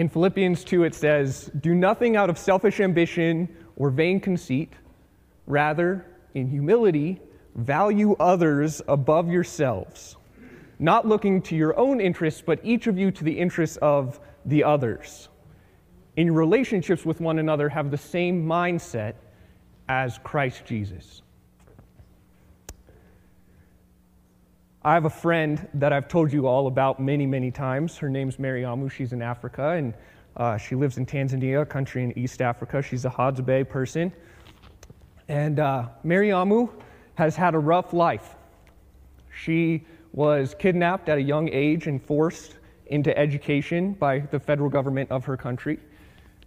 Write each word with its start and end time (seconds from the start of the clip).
In 0.00 0.08
Philippians 0.08 0.64
2, 0.64 0.84
it 0.84 0.94
says, 0.94 1.50
Do 1.60 1.74
nothing 1.74 2.16
out 2.16 2.30
of 2.30 2.38
selfish 2.38 2.80
ambition 2.80 3.54
or 3.76 3.90
vain 3.90 4.18
conceit. 4.18 4.72
Rather, 5.46 6.06
in 6.32 6.48
humility, 6.48 7.20
value 7.54 8.16
others 8.18 8.80
above 8.88 9.28
yourselves, 9.28 10.16
not 10.78 11.06
looking 11.06 11.42
to 11.42 11.54
your 11.54 11.78
own 11.78 12.00
interests, 12.00 12.40
but 12.40 12.60
each 12.64 12.86
of 12.86 12.96
you 12.96 13.10
to 13.10 13.24
the 13.24 13.38
interests 13.38 13.76
of 13.82 14.18
the 14.46 14.64
others. 14.64 15.28
In 16.16 16.28
your 16.28 16.36
relationships 16.36 17.04
with 17.04 17.20
one 17.20 17.38
another, 17.38 17.68
have 17.68 17.90
the 17.90 17.98
same 17.98 18.46
mindset 18.46 19.16
as 19.86 20.18
Christ 20.24 20.64
Jesus. 20.64 21.20
I 24.82 24.94
have 24.94 25.04
a 25.04 25.10
friend 25.10 25.68
that 25.74 25.92
I've 25.92 26.08
told 26.08 26.32
you 26.32 26.46
all 26.46 26.66
about 26.66 26.98
many, 26.98 27.26
many 27.26 27.50
times. 27.50 27.98
Her 27.98 28.08
name's 28.08 28.38
Mariamu. 28.38 28.90
She's 28.90 29.12
in 29.12 29.20
Africa, 29.20 29.72
and 29.72 29.92
uh, 30.38 30.56
she 30.56 30.74
lives 30.74 30.96
in 30.96 31.04
Tanzania, 31.04 31.60
a 31.60 31.66
country 31.66 32.02
in 32.02 32.18
East 32.18 32.40
Africa. 32.40 32.80
She's 32.80 33.04
a 33.04 33.10
Hadzabe 33.10 33.68
person. 33.68 34.10
And 35.28 35.60
uh, 35.60 35.88
Mariamu 36.02 36.70
has 37.16 37.36
had 37.36 37.54
a 37.54 37.58
rough 37.58 37.92
life. 37.92 38.36
She 39.44 39.84
was 40.12 40.56
kidnapped 40.58 41.10
at 41.10 41.18
a 41.18 41.22
young 41.22 41.50
age 41.50 41.86
and 41.86 42.02
forced 42.02 42.56
into 42.86 43.16
education 43.18 43.92
by 43.92 44.20
the 44.20 44.40
federal 44.40 44.70
government 44.70 45.10
of 45.10 45.26
her 45.26 45.36
country. 45.36 45.78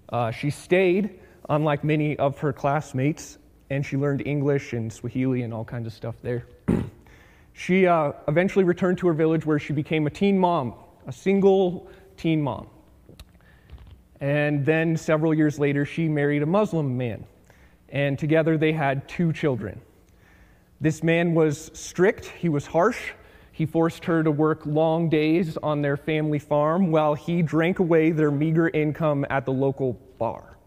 Uh, 0.09 0.31
she 0.31 0.49
stayed, 0.49 1.19
unlike 1.49 1.83
many 1.83 2.17
of 2.17 2.39
her 2.39 2.51
classmates, 2.51 3.37
and 3.69 3.85
she 3.85 3.95
learned 3.95 4.25
English 4.25 4.73
and 4.73 4.91
Swahili 4.91 5.43
and 5.43 5.53
all 5.53 5.63
kinds 5.63 5.85
of 5.85 5.93
stuff 5.93 6.15
there. 6.23 6.47
She 7.53 7.85
uh, 7.85 8.13
eventually 8.27 8.65
returned 8.65 8.97
to 8.99 9.07
her 9.07 9.13
village 9.13 9.45
where 9.45 9.59
she 9.59 9.73
became 9.73 10.07
a 10.07 10.09
teen 10.09 10.37
mom, 10.37 10.73
a 11.07 11.11
single 11.11 11.87
teen 12.17 12.41
mom. 12.41 12.67
And 14.19 14.65
then 14.65 14.97
several 14.97 15.33
years 15.33 15.59
later, 15.59 15.85
she 15.85 16.07
married 16.07 16.41
a 16.41 16.45
Muslim 16.45 16.97
man. 16.97 17.25
And 17.89 18.17
together 18.17 18.57
they 18.57 18.71
had 18.71 19.07
two 19.07 19.31
children. 19.31 19.79
This 20.81 21.03
man 21.03 21.35
was 21.35 21.69
strict, 21.73 22.25
he 22.25 22.49
was 22.49 22.65
harsh. 22.65 23.11
He 23.51 23.67
forced 23.67 24.03
her 24.05 24.23
to 24.23 24.31
work 24.31 24.65
long 24.65 25.09
days 25.09 25.57
on 25.57 25.83
their 25.83 25.95
family 25.95 26.39
farm 26.39 26.89
while 26.89 27.13
he 27.13 27.43
drank 27.43 27.77
away 27.77 28.09
their 28.09 28.31
meager 28.31 28.69
income 28.69 29.27
at 29.29 29.45
the 29.45 29.53
local 29.53 29.93
bar. 30.17 30.57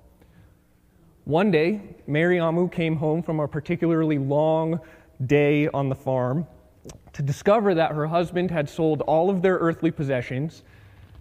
One 1.25 1.51
day, 1.51 1.81
Mariamu 2.09 2.70
came 2.70 2.95
home 2.95 3.25
from 3.25 3.41
a 3.41 3.48
particularly 3.48 4.19
long 4.19 4.79
day 5.27 5.67
on 5.69 5.89
the 5.89 5.97
farm 5.97 6.47
to 7.12 7.23
discover 7.23 7.75
that 7.75 7.92
her 7.92 8.06
husband 8.06 8.51
had 8.51 8.69
sold 8.69 9.03
all 9.03 9.31
of 9.31 9.42
their 9.42 9.56
earthly 9.56 9.91
possessions, 9.91 10.62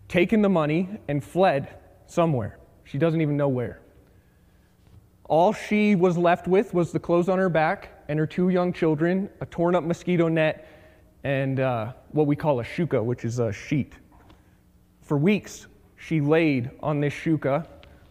taken 0.08 0.42
the 0.42 0.50
money, 0.50 0.90
and 1.08 1.24
fled 1.24 1.70
somewhere. 2.06 2.60
She 2.84 2.98
doesn't 2.98 3.22
even 3.22 3.38
know 3.38 3.48
where. 3.48 3.80
All 5.28 5.54
she 5.54 5.96
was 5.96 6.18
left 6.18 6.48
with 6.48 6.74
was 6.74 6.92
the 6.92 7.00
clothes 7.00 7.30
on 7.30 7.40
her 7.40 7.50
back 7.50 8.04
and 8.08 8.20
her 8.20 8.28
two 8.28 8.50
young 8.50 8.72
children, 8.72 9.30
a 9.42 9.46
torn 9.48 9.76
up 9.76 9.84
mosquito 9.84 10.28
net, 10.28 10.68
and 11.24 11.60
uh, 11.60 11.94
what 12.12 12.28
we 12.28 12.36
call 12.36 12.60
a 12.60 12.64
shuka, 12.64 13.04
which 13.04 13.26
is 13.26 13.40
a 13.40 13.52
sheet. 13.52 13.94
For 15.02 15.18
weeks, 15.18 15.66
she 15.98 16.22
laid 16.22 16.70
on 16.84 17.00
this 17.00 17.14
shuka 17.14 17.68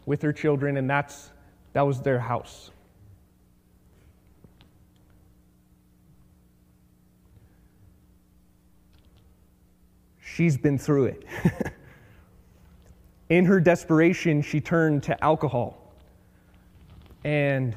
with 0.07 0.23
her 0.23 0.33
children, 0.33 0.77
and 0.77 0.91
that's, 0.91 1.31
that 1.73 1.83
was 1.83 2.01
their 2.01 2.19
house. 2.19 2.71
She's 10.35 10.57
been 10.57 10.79
through 10.79 11.05
it. 11.05 11.25
In 13.29 13.45
her 13.45 13.61
desperation, 13.61 14.43
she 14.43 14.61
turned 14.61 15.05
to 15.05 15.23
alcohol. 15.23 15.95
And 17.23 17.77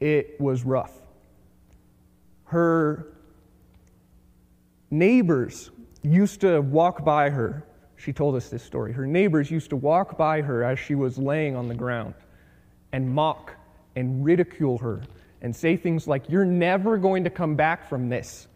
it 0.00 0.40
was 0.40 0.64
rough. 0.64 0.92
Her 2.46 3.06
neighbors 4.90 5.70
used 6.02 6.40
to 6.40 6.60
walk 6.60 7.04
by 7.04 7.30
her. 7.30 7.64
She 7.96 8.12
told 8.12 8.34
us 8.34 8.48
this 8.48 8.64
story. 8.64 8.92
Her 8.92 9.06
neighbors 9.06 9.52
used 9.52 9.70
to 9.70 9.76
walk 9.76 10.18
by 10.18 10.42
her 10.42 10.64
as 10.64 10.80
she 10.80 10.96
was 10.96 11.18
laying 11.18 11.54
on 11.54 11.68
the 11.68 11.74
ground 11.74 12.14
and 12.90 13.08
mock 13.08 13.54
and 13.94 14.24
ridicule 14.24 14.78
her 14.78 15.02
and 15.40 15.54
say 15.54 15.76
things 15.76 16.08
like, 16.08 16.28
You're 16.28 16.44
never 16.44 16.98
going 16.98 17.22
to 17.22 17.30
come 17.30 17.54
back 17.54 17.88
from 17.88 18.08
this 18.08 18.47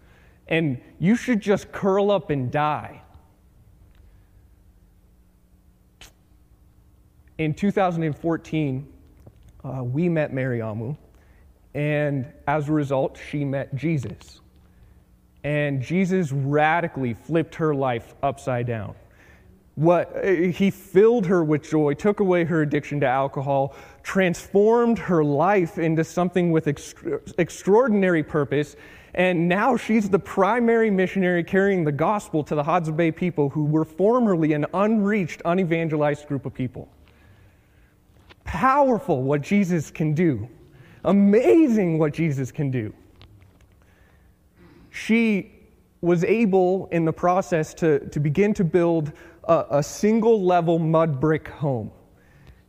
and 0.53 0.79
you 0.99 1.17
should 1.17 1.41
just 1.41 1.73
curl 1.73 2.11
up 2.11 2.29
and 2.29 2.53
die. 2.53 3.01
In 7.39 7.55
2014, 7.55 8.87
uh, 9.65 9.83
we 9.83 10.11
met 10.11 10.31
Mariamu, 10.31 10.95
and 11.75 12.31
as 12.47 12.69
a 12.69 12.73
result, 12.73 13.19
she 13.31 13.47
met 13.47 13.75
Jesus. 13.75 14.41
And 15.43 15.81
Jesus 15.81 16.31
radically 16.33 17.15
flipped 17.15 17.55
her 17.55 17.75
life 17.75 18.15
upside 18.23 18.67
down. 18.67 18.95
What, 19.77 20.23
he 20.23 20.71
filled 20.71 21.25
her 21.27 21.43
with 21.43 21.63
joy, 21.63 21.95
took 21.95 22.21
away 22.21 22.45
her 22.45 22.61
addiction 22.61 23.01
to 23.01 23.07
alcohol, 23.07 23.75
transformed 24.03 24.99
her 24.99 25.25
life 25.25 25.79
into 25.79 26.05
something 26.05 26.53
with 26.53 26.69
extraordinary 27.39 28.23
purpose, 28.23 28.77
and 29.15 29.47
now 29.47 29.77
she's 29.77 30.09
the 30.09 30.19
primary 30.19 30.91
missionary 30.91 31.45
carrying 31.45 31.85
the 31.85 31.93
gospel 31.93 32.43
to 32.45 32.55
the 32.55 32.63
Hadzabe 32.63 33.15
people 33.15 33.51
who 33.51 33.65
were 33.65 33.85
formerly 33.85 34.55
an 34.55 34.65
unreached, 34.73 35.43
unevangelized 35.45 36.27
group 36.27 36.47
of 36.47 36.55
people. 36.55 36.89
Powerful 38.45 39.23
what 39.23 39.43
Jesus 39.43 39.91
can 39.91 40.15
do. 40.15 40.49
Amazing 41.05 41.99
what 41.99 42.15
Jesus 42.15 42.51
can 42.51 42.71
do. 42.71 42.95
She 44.91 45.53
was 46.01 46.25
able, 46.25 46.89
in 46.91 47.05
the 47.05 47.13
process, 47.13 47.75
to, 47.75 48.01
to 48.09 48.19
begin 48.19 48.55
to 48.55 48.65
build 48.65 49.13
a, 49.45 49.65
a 49.71 49.83
single 49.83 50.43
level 50.43 50.79
mud 50.79 51.21
brick 51.21 51.49
home. 51.49 51.91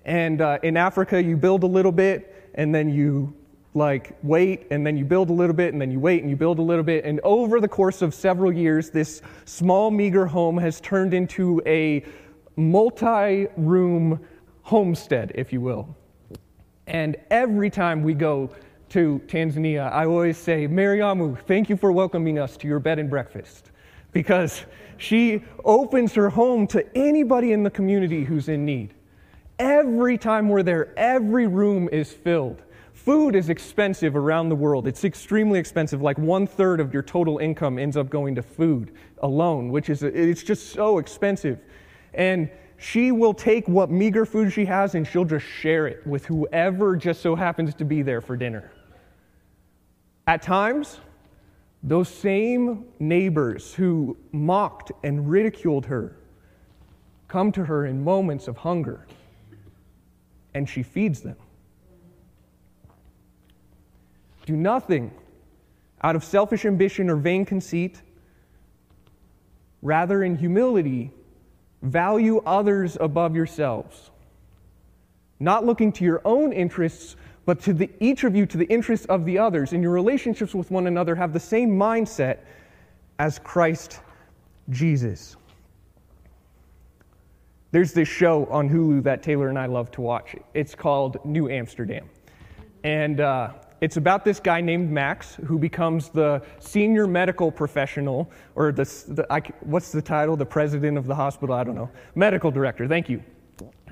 And 0.06 0.42
uh, 0.42 0.60
in 0.62 0.76
Africa, 0.76 1.22
you 1.22 1.38
build 1.38 1.64
a 1.64 1.68
little 1.68 1.92
bit 1.92 2.52
and 2.56 2.76
then 2.76 2.90
you 2.90 3.34
like 3.76 4.16
wait 4.22 4.68
and 4.70 4.86
then 4.86 4.96
you 4.96 5.06
build 5.06 5.30
a 5.30 5.34
little 5.34 5.56
bit 5.56 5.74
and 5.74 5.82
then 5.82 5.90
you 5.90 6.00
wait 6.00 6.22
and 6.22 6.30
you 6.30 6.36
build 6.36 6.60
a 6.60 6.62
little 6.62 6.84
bit. 6.84 7.06
And 7.06 7.20
over 7.24 7.60
the 7.60 7.68
course 7.68 8.02
of 8.02 8.14
several 8.14 8.52
years 8.52 8.90
this 8.90 9.22
small 9.46 9.90
meager 9.90 10.26
home 10.26 10.58
has 10.58 10.80
turned 10.82 11.14
into 11.14 11.62
a 11.66 12.04
multi-room 12.56 14.20
homestead 14.62 15.32
if 15.36 15.52
you 15.52 15.62
will. 15.62 15.96
And 16.86 17.16
every 17.32 17.70
time 17.70 18.04
we 18.04 18.14
go 18.14 18.50
to 18.90 19.20
tanzania 19.26 19.92
i 19.92 20.06
always 20.06 20.38
say 20.38 20.68
mariamu 20.68 21.40
thank 21.48 21.68
you 21.68 21.76
for 21.76 21.92
welcoming 21.92 22.38
us 22.38 22.56
to 22.58 22.68
your 22.68 22.80
bed 22.80 23.00
and 23.00 23.10
breakfast. 23.10 23.72
Because 24.12 24.66
she 24.98 25.44
opens 25.66 26.14
her 26.14 26.30
home 26.30 26.68
to 26.68 26.86
anybody 26.96 27.52
in 27.52 27.64
the 27.64 27.72
community 27.72 28.24
who's 28.24 28.48
in 28.48 28.64
need. 28.64 28.94
Every 29.58 30.20
time 30.20 30.48
we're 30.48 30.62
there 30.62 30.94
every 30.96 31.48
room 31.48 31.90
is 31.92 32.12
filled 32.12 32.62
Food 33.04 33.36
is 33.36 33.50
expensive 33.50 34.16
around 34.16 34.48
the 34.48 34.56
world. 34.56 34.88
It's 34.88 35.04
extremely 35.04 35.60
expensive. 35.60 36.02
Like 36.02 36.18
one 36.18 36.48
third 36.48 36.80
of 36.80 36.94
your 36.94 37.04
total 37.04 37.38
income 37.40 37.78
ends 37.78 37.98
up 37.98 38.10
going 38.10 38.34
to 38.36 38.42
food 38.42 38.96
alone, 39.22 39.72
which 39.72 39.90
is, 39.90 40.04
it's 40.04 40.42
just 40.42 40.72
so 40.72 41.00
expensive. 41.00 41.60
And 42.14 42.50
she 42.78 43.12
will 43.12 43.34
take 43.34 43.68
what 43.68 43.92
meager 43.92 44.26
food 44.26 44.54
she 44.54 44.64
has 44.66 44.96
and 44.96 45.06
she'll 45.06 45.26
just 45.26 45.46
share 45.46 45.86
it 45.86 46.08
with 46.08 46.26
whoever 46.26 46.96
just 46.96 47.22
so 47.22 47.36
happens 47.36 47.74
to 47.76 47.84
be 47.84 48.04
there 48.04 48.22
for 48.22 48.38
dinner. 48.38 48.72
At 50.26 50.42
times, 50.42 51.02
those 51.84 52.08
same 52.08 52.86
neighbors 53.00 53.74
who 53.74 54.16
mocked 54.32 54.94
and 55.04 55.30
ridiculed 55.30 55.86
her 55.88 56.16
come 57.28 57.52
to 57.52 57.66
her 57.66 57.86
in 57.86 58.02
moments 58.02 58.48
of 58.48 58.56
hunger 58.56 59.06
and 60.54 60.70
she 60.70 60.84
feeds 60.84 61.20
them. 61.20 61.36
Do 64.46 64.56
nothing 64.56 65.12
out 66.02 66.16
of 66.16 66.24
selfish 66.24 66.66
ambition 66.66 67.10
or 67.10 67.16
vain 67.16 67.46
conceit. 67.46 68.02
Rather, 69.82 70.24
in 70.24 70.38
humility, 70.38 71.12
value 71.82 72.42
others 72.46 72.98
above 73.00 73.36
yourselves, 73.36 74.12
not 75.40 75.66
looking 75.66 75.92
to 75.94 76.06
your 76.06 76.22
own 76.24 76.54
interests, 76.54 77.16
but 77.46 77.62
to 77.62 77.74
the, 77.74 77.90
each 78.00 78.24
of 78.24 78.36
you 78.36 78.46
to 78.46 78.58
the 78.58 78.66
interests 78.66 79.06
of 79.08 79.26
the 79.26 79.38
others. 79.38 79.74
In 79.74 79.82
your 79.82 79.92
relationships 79.92 80.56
with 80.56 80.72
one 80.72 80.88
another, 80.88 81.16
have 81.16 81.34
the 81.34 81.40
same 81.40 81.72
mindset 81.72 82.40
as 83.20 83.40
Christ 83.40 84.00
Jesus. 84.70 85.36
There's 87.72 87.92
this 87.92 88.08
show 88.08 88.46
on 88.46 88.70
Hulu 88.70 89.04
that 89.04 89.24
Taylor 89.24 89.50
and 89.50 89.60
I 89.60 89.66
love 89.66 89.92
to 89.92 90.02
watch. 90.02 90.36
It's 90.54 90.76
called 90.76 91.18
New 91.26 91.50
Amsterdam. 91.50 92.08
And 92.84 93.20
uh, 93.20 93.54
it's 93.84 93.98
about 93.98 94.24
this 94.24 94.40
guy 94.40 94.62
named 94.62 94.90
Max 94.90 95.36
who 95.46 95.60
becomes 95.60 96.08
the 96.08 96.42
senior 96.60 97.06
medical 97.06 97.52
professional, 97.52 98.32
or 98.56 98.72
the, 98.72 98.86
the 99.10 99.28
I, 99.30 99.42
what's 99.60 99.92
the 99.92 100.02
title? 100.02 100.38
The 100.38 100.46
president 100.46 100.98
of 100.98 101.06
the 101.06 101.14
hospital? 101.14 101.54
I 101.54 101.66
don't 101.66 101.76
know. 101.76 101.90
Medical 102.16 102.50
director, 102.50 102.88
thank 102.88 103.10
you. 103.10 103.22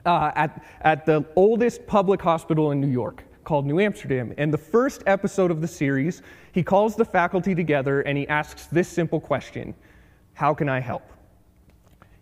Uh, 0.06 0.32
at, 0.34 0.64
at 0.80 1.06
the 1.06 1.26
oldest 1.36 1.86
public 1.88 2.22
hospital 2.22 2.72
in 2.72 2.80
New 2.80 2.88
York 2.88 3.26
called 3.44 3.66
New 3.66 3.82
Amsterdam. 3.82 4.34
And 4.38 4.54
the 4.54 4.58
first 4.58 5.04
episode 5.08 5.52
of 5.52 5.60
the 5.60 5.68
series, 5.68 6.22
he 6.54 6.64
calls 6.64 6.96
the 6.96 7.04
faculty 7.04 7.54
together 7.54 8.00
and 8.00 8.18
he 8.18 8.26
asks 8.30 8.68
this 8.68 8.88
simple 8.88 9.20
question 9.20 9.76
How 10.36 10.54
can 10.54 10.70
I 10.70 10.80
help? 10.80 11.04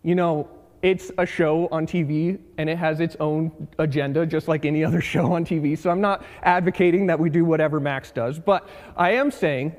You 0.02 0.16
know, 0.16 0.50
it's 0.82 1.12
a 1.18 1.26
show 1.26 1.68
on 1.72 1.86
TV 1.86 2.40
and 2.58 2.70
it 2.70 2.78
has 2.78 3.00
its 3.00 3.16
own 3.20 3.68
agenda, 3.80 4.26
just 4.26 4.48
like 4.48 4.66
any 4.66 4.84
other 4.84 5.02
show 5.14 5.34
on 5.34 5.46
TV. 5.46 5.78
So 5.78 5.90
I'm 5.90 6.02
not 6.02 6.24
advocating 6.44 7.08
that 7.08 7.20
we 7.20 7.30
do 7.30 7.46
whatever 7.46 7.80
Max 7.80 8.12
does, 8.12 8.40
but 8.40 8.68
I 8.96 9.12
am 9.12 9.32
saying 9.32 9.76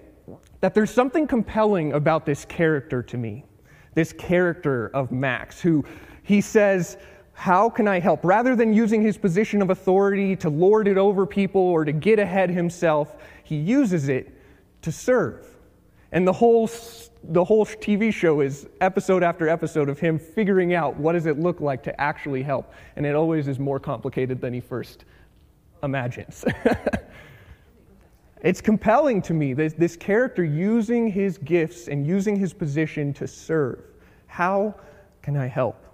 that 0.60 0.74
there's 0.74 0.90
something 0.90 1.26
compelling 1.26 1.94
about 1.94 2.26
this 2.26 2.44
character 2.44 3.02
to 3.02 3.16
me, 3.16 3.44
this 3.94 4.12
character 4.12 4.88
of 4.88 5.10
Max, 5.10 5.60
who 5.60 5.84
he 6.22 6.40
says, 6.40 6.98
How 7.32 7.70
can 7.70 7.88
I 7.88 7.98
help? 7.98 8.24
Rather 8.24 8.54
than 8.54 8.72
using 8.74 9.02
his 9.02 9.16
position 9.16 9.62
of 9.62 9.70
authority 9.70 10.36
to 10.36 10.50
lord 10.50 10.86
it 10.86 10.98
over 10.98 11.26
people 11.26 11.62
or 11.62 11.84
to 11.84 11.92
get 11.92 12.18
ahead 12.18 12.50
himself, 12.50 13.16
he 13.42 13.56
uses 13.56 14.08
it 14.08 14.32
to 14.82 14.92
serve. 14.92 15.46
And 16.12 16.26
the 16.26 16.32
whole 16.32 16.68
the 17.24 17.44
whole 17.44 17.66
TV 17.66 18.12
show 18.12 18.40
is 18.40 18.66
episode 18.80 19.22
after 19.22 19.48
episode 19.48 19.88
of 19.88 19.98
him 19.98 20.18
figuring 20.18 20.74
out 20.74 20.96
what 20.96 21.12
does 21.12 21.26
it 21.26 21.38
look 21.38 21.60
like 21.60 21.82
to 21.82 22.00
actually 22.00 22.42
help. 22.42 22.72
And 22.96 23.04
it 23.04 23.14
always 23.14 23.46
is 23.46 23.58
more 23.58 23.78
complicated 23.78 24.40
than 24.40 24.54
he 24.54 24.60
first 24.60 25.04
imagines. 25.82 26.44
it's 28.42 28.60
compelling 28.60 29.20
to 29.22 29.34
me, 29.34 29.52
this, 29.52 29.74
this 29.74 29.96
character 29.96 30.42
using 30.42 31.08
his 31.08 31.36
gifts 31.38 31.88
and 31.88 32.06
using 32.06 32.36
his 32.36 32.54
position 32.54 33.12
to 33.14 33.26
serve. 33.26 33.82
How 34.26 34.74
can 35.22 35.36
I 35.36 35.46
help? 35.46 35.84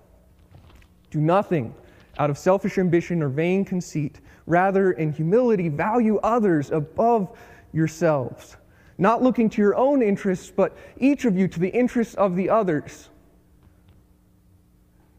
Do 1.10 1.20
nothing 1.20 1.74
out 2.18 2.30
of 2.30 2.38
selfish 2.38 2.78
ambition 2.78 3.22
or 3.22 3.28
vain 3.28 3.64
conceit. 3.64 4.20
Rather, 4.46 4.92
in 4.92 5.12
humility, 5.12 5.68
value 5.68 6.18
others 6.18 6.70
above 6.70 7.36
yourselves 7.72 8.56
not 8.98 9.22
looking 9.22 9.50
to 9.50 9.62
your 9.62 9.74
own 9.76 10.02
interests, 10.02 10.52
but 10.54 10.76
each 10.98 11.24
of 11.24 11.36
you 11.36 11.48
to 11.48 11.60
the 11.60 11.68
interests 11.68 12.14
of 12.14 12.36
the 12.36 12.48
others. 12.48 13.08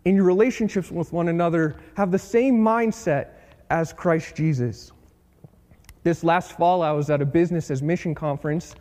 In 0.06 0.16
your 0.16 0.26
relationships 0.26 0.90
with 0.90 1.12
one 1.12 1.28
another, 1.28 1.76
have 1.96 2.12
the 2.12 2.20
same 2.20 2.58
mindset 2.58 3.30
as 3.70 3.94
Christ 3.94 4.36
Jesus. 4.36 4.92
This 6.04 6.24
last 6.24 6.54
fall, 6.54 6.82
I 6.82 6.92
was 6.92 7.10
at 7.10 7.22
a 7.22 7.26
business 7.26 7.70
as 7.70 7.84
mission 7.84 8.16
conference 8.16 8.76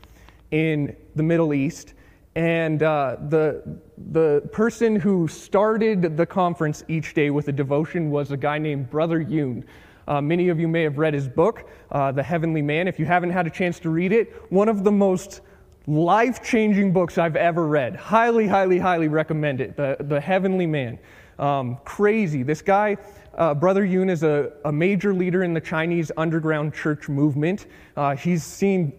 in 0.53 0.97
the 1.17 1.23
Middle 1.23 1.53
East, 1.53 1.95
and 2.37 2.83
uh, 2.83 3.17
the, 3.29 3.81
the 4.13 4.49
person 4.53 4.95
who 4.95 5.27
started 5.27 6.17
the 6.17 6.27
conference 6.27 6.85
each 6.87 7.15
day 7.15 7.31
with 7.31 7.49
a 7.49 7.53
devotion 7.53 8.11
was 8.11 8.31
a 8.31 8.37
guy 8.37 8.59
named 8.59 8.89
Brother 8.91 9.21
Yun. 9.21 9.65
Uh, 10.09 10.21
many 10.21 10.49
of 10.49 10.61
you 10.61 10.69
may 10.69 10.83
have 10.83 10.99
read 10.99 11.15
his 11.15 11.29
book, 11.29 11.69
uh, 11.91 12.13
The 12.13 12.23
Heavenly 12.23 12.63
Man. 12.63 12.89
If 12.89 12.99
you 12.99 13.07
haven't 13.07 13.31
had 13.31 13.47
a 13.47 13.51
chance 13.51 13.79
to 13.81 13.91
read 13.91 14.13
it, 14.13 14.35
one 14.51 14.69
of 14.69 14.85
the 14.85 14.93
most 14.93 15.41
life 15.87 16.43
changing 16.43 16.93
books 16.93 17.19
I've 17.19 17.37
ever 17.37 17.67
read. 17.67 17.97
Highly, 17.97 18.47
highly, 18.47 18.79
highly 18.79 19.09
recommend 19.09 19.61
it. 19.61 19.77
The, 19.77 19.97
the 20.01 20.21
Heavenly 20.21 20.67
Man. 20.67 20.99
Um, 21.39 21.79
crazy. 21.85 22.43
This 22.43 22.63
guy, 22.63 22.97
uh, 23.35 23.55
Brother 23.55 23.85
Yun, 23.85 24.09
is 24.09 24.23
a, 24.23 24.53
a, 24.65 24.73
major 24.73 25.13
leader 25.13 25.43
in 25.43 25.53
the 25.53 25.61
Chinese 25.61 26.11
underground 26.17 26.73
church 26.73 27.09
movement. 27.09 27.67
Uh, 27.95 28.17
he's 28.17 28.43
seen 28.43 28.93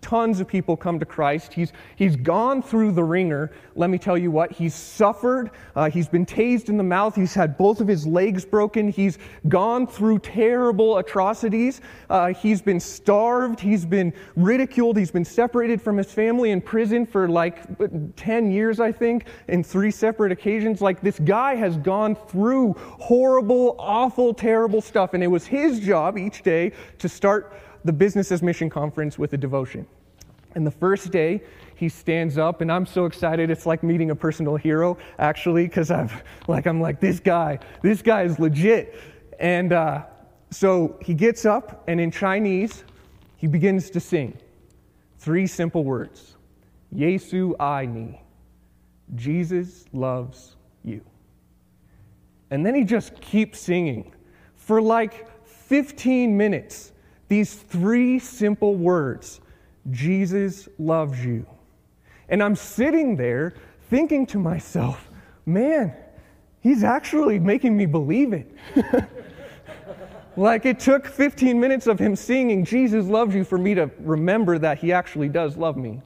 tons 0.00 0.40
of 0.40 0.46
people 0.46 0.76
come 0.76 0.98
to 0.98 1.04
Christ. 1.04 1.52
He's, 1.52 1.72
he's 1.96 2.16
gone 2.16 2.62
through 2.62 2.92
the 2.92 3.02
wringer. 3.02 3.50
Let 3.74 3.90
me 3.90 3.98
tell 3.98 4.16
you 4.16 4.30
what, 4.30 4.52
he's 4.52 4.74
suffered. 4.74 5.50
Uh, 5.74 5.90
he's 5.90 6.08
been 6.08 6.24
tased 6.24 6.68
in 6.68 6.76
the 6.76 6.84
mouth. 6.84 7.14
He's 7.14 7.34
had 7.34 7.58
both 7.58 7.80
of 7.80 7.88
his 7.88 8.06
legs 8.06 8.44
broken. 8.44 8.88
He's 8.90 9.18
gone 9.48 9.86
through 9.86 10.20
terrible 10.20 10.98
atrocities. 10.98 11.80
Uh, 12.08 12.32
he's 12.32 12.62
been 12.62 12.80
starved. 12.80 13.60
He's 13.60 13.84
been 13.84 14.12
ridiculed. 14.36 14.96
He's 14.96 15.10
been 15.10 15.24
separated 15.24 15.82
from 15.82 15.96
his 15.96 16.12
family 16.12 16.50
in 16.52 16.60
prison 16.60 17.04
for 17.04 17.28
like 17.28 17.64
10 18.16 18.50
years, 18.50 18.80
I 18.80 18.92
think, 18.92 19.26
in 19.48 19.64
three 19.64 19.90
separate 19.90 20.32
occasions. 20.32 20.80
Like 20.80 21.00
this 21.00 21.18
guy 21.18 21.54
has 21.56 21.76
gone 21.76 22.14
through 22.14 22.74
horrible, 22.78 23.76
awful, 23.78 24.32
terrible 24.32 24.80
stuff. 24.80 25.14
And 25.14 25.22
it 25.22 25.28
was 25.28 25.46
his 25.46 25.80
job 25.80 26.16
each 26.18 26.42
day 26.42 26.72
to 26.98 27.08
start 27.08 27.52
the 27.84 27.92
Business 27.92 28.32
as 28.32 28.42
Mission 28.42 28.70
Conference 28.70 29.18
with 29.18 29.32
a 29.32 29.36
devotion. 29.36 29.86
And 30.54 30.66
the 30.66 30.70
first 30.70 31.12
day, 31.12 31.42
he 31.76 31.88
stands 31.88 32.38
up, 32.38 32.60
and 32.60 32.72
I'm 32.72 32.86
so 32.86 33.04
excited. 33.04 33.50
It's 33.50 33.66
like 33.66 33.82
meeting 33.82 34.10
a 34.10 34.16
personal 34.16 34.56
hero, 34.56 34.98
actually, 35.18 35.66
because 35.66 35.90
I'm 35.90 36.10
like, 36.48 36.66
I'm 36.66 36.80
like, 36.80 37.00
this 37.00 37.20
guy, 37.20 37.58
this 37.82 38.02
guy 38.02 38.22
is 38.22 38.38
legit. 38.38 38.98
And 39.38 39.72
uh, 39.72 40.04
so 40.50 40.98
he 41.00 41.14
gets 41.14 41.44
up, 41.44 41.84
and 41.86 42.00
in 42.00 42.10
Chinese, 42.10 42.84
he 43.36 43.46
begins 43.46 43.90
to 43.90 44.00
sing 44.00 44.36
three 45.18 45.46
simple 45.46 45.84
words 45.84 46.36
Yesu 46.94 47.54
ai 47.60 47.86
ni. 47.86 48.20
Jesus 49.14 49.84
loves 49.92 50.56
you. 50.84 51.02
And 52.50 52.64
then 52.64 52.74
he 52.74 52.84
just 52.84 53.20
keeps 53.20 53.58
singing 53.58 54.12
for 54.56 54.80
like 54.80 55.46
15 55.46 56.36
minutes. 56.36 56.92
These 57.28 57.54
three 57.54 58.18
simple 58.18 58.74
words 58.74 59.40
Jesus 59.90 60.68
loves 60.78 61.24
you. 61.24 61.46
And 62.28 62.42
I'm 62.42 62.56
sitting 62.56 63.16
there 63.16 63.54
thinking 63.88 64.26
to 64.26 64.38
myself, 64.38 65.10
man, 65.46 65.94
he's 66.60 66.84
actually 66.84 67.38
making 67.38 67.76
me 67.76 67.86
believe 67.86 68.32
it. 68.32 68.54
like 70.36 70.66
it 70.66 70.78
took 70.78 71.06
15 71.06 71.58
minutes 71.58 71.86
of 71.86 71.98
him 71.98 72.14
singing, 72.14 72.64
Jesus 72.64 73.06
loves 73.06 73.34
you, 73.34 73.44
for 73.44 73.58
me 73.58 73.74
to 73.74 73.90
remember 74.00 74.58
that 74.58 74.78
he 74.78 74.92
actually 74.92 75.28
does 75.28 75.56
love 75.56 75.76
me. 75.76 76.02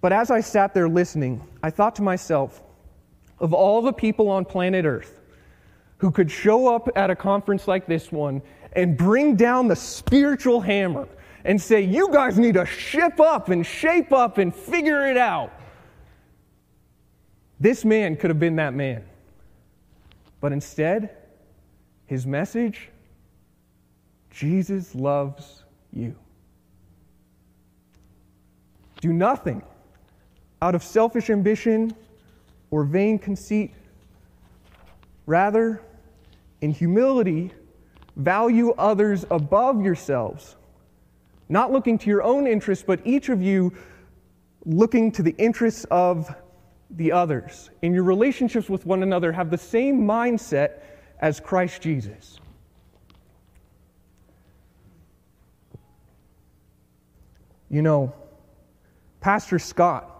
But 0.00 0.12
as 0.12 0.30
I 0.30 0.40
sat 0.40 0.74
there 0.74 0.88
listening, 0.88 1.42
I 1.62 1.70
thought 1.70 1.96
to 1.96 2.02
myself, 2.02 2.62
of 3.40 3.52
all 3.52 3.82
the 3.82 3.92
people 3.92 4.30
on 4.30 4.44
planet 4.44 4.84
Earth, 4.84 5.17
who 5.98 6.10
could 6.10 6.30
show 6.30 6.74
up 6.74 6.88
at 6.96 7.10
a 7.10 7.16
conference 7.16 7.68
like 7.68 7.86
this 7.86 8.10
one 8.10 8.40
and 8.72 8.96
bring 8.96 9.36
down 9.36 9.68
the 9.68 9.76
spiritual 9.76 10.60
hammer 10.60 11.08
and 11.44 11.60
say, 11.60 11.80
You 11.80 12.10
guys 12.12 12.38
need 12.38 12.54
to 12.54 12.66
ship 12.66 13.20
up 13.20 13.48
and 13.48 13.64
shape 13.64 14.12
up 14.12 14.38
and 14.38 14.54
figure 14.54 15.06
it 15.06 15.16
out. 15.16 15.52
This 17.60 17.84
man 17.84 18.16
could 18.16 18.30
have 18.30 18.38
been 18.38 18.56
that 18.56 18.74
man. 18.74 19.04
But 20.40 20.52
instead, 20.52 21.16
his 22.06 22.26
message 22.26 22.90
Jesus 24.30 24.94
loves 24.94 25.64
you. 25.92 26.14
Do 29.00 29.12
nothing 29.12 29.62
out 30.62 30.74
of 30.76 30.82
selfish 30.84 31.30
ambition 31.30 31.94
or 32.70 32.84
vain 32.84 33.18
conceit. 33.18 33.74
Rather, 35.26 35.82
in 36.60 36.70
humility, 36.70 37.52
value 38.16 38.72
others 38.72 39.24
above 39.30 39.82
yourselves, 39.82 40.56
not 41.48 41.72
looking 41.72 41.98
to 41.98 42.10
your 42.10 42.22
own 42.22 42.46
interests, 42.46 42.84
but 42.86 43.00
each 43.04 43.28
of 43.28 43.40
you 43.40 43.72
looking 44.64 45.12
to 45.12 45.22
the 45.22 45.34
interests 45.38 45.86
of 45.90 46.34
the 46.90 47.12
others. 47.12 47.70
In 47.82 47.94
your 47.94 48.04
relationships 48.04 48.68
with 48.68 48.86
one 48.86 49.02
another, 49.02 49.32
have 49.32 49.50
the 49.50 49.58
same 49.58 50.00
mindset 50.00 50.80
as 51.20 51.40
Christ 51.40 51.82
Jesus. 51.82 52.38
You 57.70 57.82
know, 57.82 58.14
Pastor 59.20 59.58
Scott 59.58 60.14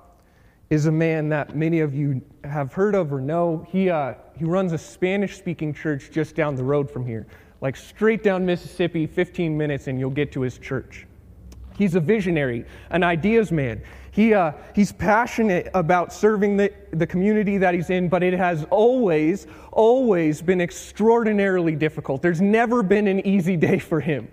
is 0.68 0.86
a 0.86 0.92
man 0.92 1.30
that 1.30 1.56
many 1.56 1.80
of 1.80 1.94
you 1.94 2.20
have 2.44 2.74
heard 2.74 2.94
of 2.94 3.12
or 3.12 3.20
know. 3.20 3.66
He, 3.70 3.88
uh, 3.88 4.14
he 4.38 4.44
runs 4.44 4.72
a 4.72 4.78
Spanish 4.78 5.36
speaking 5.36 5.74
church 5.74 6.10
just 6.12 6.34
down 6.34 6.54
the 6.54 6.62
road 6.62 6.90
from 6.90 7.06
here, 7.06 7.26
like 7.60 7.76
straight 7.76 8.22
down 8.22 8.46
Mississippi, 8.46 9.06
15 9.06 9.56
minutes, 9.56 9.88
and 9.88 9.98
you'll 9.98 10.10
get 10.10 10.32
to 10.32 10.40
his 10.40 10.58
church. 10.58 11.06
He's 11.76 11.94
a 11.94 12.00
visionary, 12.00 12.64
an 12.90 13.02
ideas 13.02 13.52
man. 13.52 13.82
He, 14.10 14.34
uh, 14.34 14.52
he's 14.74 14.90
passionate 14.90 15.70
about 15.74 16.12
serving 16.12 16.56
the, 16.56 16.72
the 16.90 17.06
community 17.06 17.56
that 17.58 17.72
he's 17.72 17.90
in, 17.90 18.08
but 18.08 18.22
it 18.24 18.34
has 18.34 18.64
always, 18.70 19.46
always 19.70 20.42
been 20.42 20.60
extraordinarily 20.60 21.76
difficult. 21.76 22.20
There's 22.20 22.40
never 22.40 22.82
been 22.82 23.06
an 23.06 23.24
easy 23.24 23.56
day 23.56 23.78
for 23.78 24.00
him. 24.00 24.28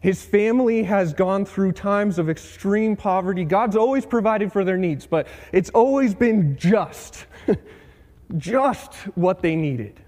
His 0.00 0.24
family 0.24 0.82
has 0.84 1.12
gone 1.12 1.44
through 1.44 1.72
times 1.72 2.18
of 2.18 2.30
extreme 2.30 2.96
poverty. 2.96 3.44
God's 3.44 3.76
always 3.76 4.06
provided 4.06 4.52
for 4.52 4.64
their 4.64 4.76
needs, 4.76 5.06
but 5.06 5.26
it's 5.52 5.68
always 5.70 6.14
been 6.14 6.56
just, 6.56 7.26
just 8.36 8.94
what 9.14 9.42
they 9.42 9.56
needed. 9.56 10.00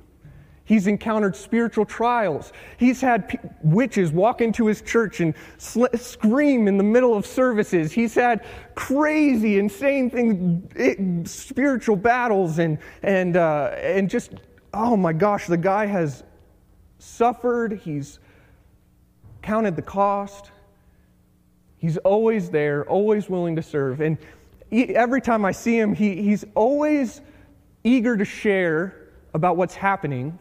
He's 0.69 0.87
encountered 0.87 1.35
spiritual 1.35 1.87
trials. 1.87 2.53
He's 2.77 3.01
had 3.01 3.31
p- 3.31 3.39
witches 3.63 4.13
walk 4.13 4.43
into 4.43 4.67
his 4.67 4.83
church 4.83 5.21
and 5.21 5.33
sl- 5.57 5.87
scream 5.97 6.69
in 6.69 6.77
the 6.77 6.85
middle 6.85 7.17
of 7.17 7.25
services. 7.25 7.91
He's 7.91 8.15
had 8.15 8.45
crazy, 8.75 9.59
insane 9.59 10.11
things, 10.11 10.71
it, 10.77 11.27
spiritual 11.27 11.97
battles, 11.97 12.59
and, 12.59 12.77
and, 13.03 13.39
uh, 13.39 13.71
and 13.79 14.11
just, 14.11 14.35
oh 14.75 14.95
my 14.95 15.15
gosh, 15.15 15.47
the 15.47 15.57
guy 15.57 15.87
has 15.87 16.23
suffered. 16.99 17.81
He's 17.83 18.19
counted 19.41 19.75
the 19.75 19.81
cost. 19.81 20.51
He's 21.79 21.97
always 21.97 22.51
there, 22.51 22.85
always 22.91 23.31
willing 23.31 23.57
to 23.57 23.63
serve. 23.63 24.03
And 24.03 24.19
he, 24.69 24.95
every 24.95 25.23
time 25.23 25.47
I 25.47 25.53
see 25.53 25.79
him, 25.79 25.95
he, 25.95 26.23
he's 26.23 26.45
always 26.55 27.23
eager 27.85 28.17
to 28.17 28.25
share 28.25 29.09
about 29.35 29.57
what's 29.57 29.75
happening 29.75 30.39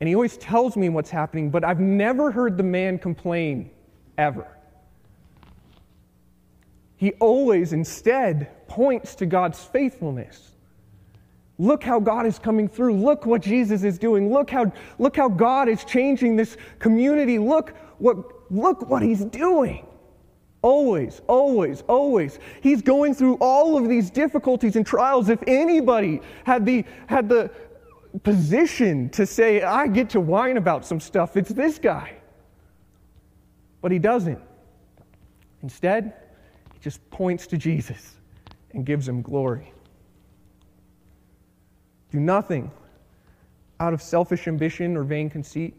and 0.00 0.08
he 0.08 0.14
always 0.14 0.38
tells 0.38 0.76
me 0.76 0.88
what's 0.88 1.10
happening, 1.10 1.50
but 1.50 1.62
I've 1.62 1.78
never 1.78 2.30
heard 2.30 2.56
the 2.56 2.62
man 2.62 2.98
complain 2.98 3.70
ever. 4.16 4.46
He 6.96 7.12
always 7.12 7.74
instead 7.74 8.66
points 8.66 9.14
to 9.16 9.26
God's 9.26 9.62
faithfulness. 9.62 10.52
Look 11.58 11.82
how 11.82 12.00
God 12.00 12.24
is 12.24 12.38
coming 12.38 12.66
through. 12.66 12.96
Look 12.96 13.26
what 13.26 13.42
Jesus 13.42 13.82
is 13.82 13.98
doing. 13.98 14.32
Look 14.32 14.48
how, 14.48 14.72
look 14.98 15.16
how 15.16 15.28
God 15.28 15.68
is 15.68 15.84
changing 15.84 16.36
this 16.36 16.56
community. 16.78 17.38
Look 17.38 17.74
what, 17.98 18.16
look 18.50 18.88
what 18.88 19.02
he's 19.02 19.24
doing. 19.26 19.86
Always, 20.62 21.22
always, 21.26 21.82
always. 21.88 22.38
He's 22.60 22.82
going 22.82 23.14
through 23.14 23.36
all 23.40 23.78
of 23.78 23.88
these 23.88 24.10
difficulties 24.10 24.76
and 24.76 24.86
trials. 24.86 25.28
If 25.28 25.42
anybody 25.46 26.20
had 26.44 26.66
the, 26.66 26.84
had 27.06 27.28
the, 27.28 27.50
position 28.22 29.08
to 29.10 29.26
say, 29.26 29.62
I 29.62 29.86
get 29.86 30.10
to 30.10 30.20
whine 30.20 30.56
about 30.56 30.84
some 30.84 31.00
stuff. 31.00 31.36
It's 31.36 31.50
this 31.50 31.78
guy. 31.78 32.16
But 33.80 33.92
he 33.92 33.98
doesn't. 33.98 34.40
Instead, 35.62 36.14
he 36.74 36.80
just 36.80 37.08
points 37.10 37.46
to 37.48 37.56
Jesus 37.56 38.16
and 38.72 38.84
gives 38.84 39.08
him 39.08 39.22
glory. 39.22 39.72
Do 42.10 42.20
nothing 42.20 42.70
out 43.78 43.94
of 43.94 44.02
selfish 44.02 44.48
ambition 44.48 44.96
or 44.96 45.04
vain 45.04 45.30
conceit. 45.30 45.74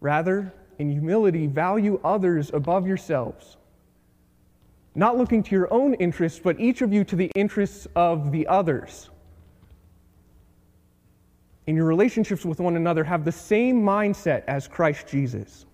Rather, 0.00 0.54
in 0.80 0.90
humility, 0.90 1.46
value 1.46 2.00
others 2.02 2.50
above 2.52 2.86
yourselves, 2.86 3.56
not 4.94 5.16
looking 5.16 5.42
to 5.44 5.54
your 5.54 5.72
own 5.72 5.94
interests, 5.94 6.40
but 6.42 6.58
each 6.58 6.82
of 6.82 6.92
you 6.92 7.04
to 7.04 7.14
the 7.14 7.30
interests 7.36 7.86
of 7.94 8.32
the 8.32 8.46
others 8.48 9.10
in 11.70 11.76
your 11.76 11.86
relationships 11.86 12.44
with 12.44 12.58
one 12.58 12.74
another, 12.74 13.04
have 13.04 13.24
the 13.24 13.30
same 13.30 13.80
mindset 13.80 14.42
as 14.48 14.66
Christ 14.66 15.06
Jesus. 15.06 15.66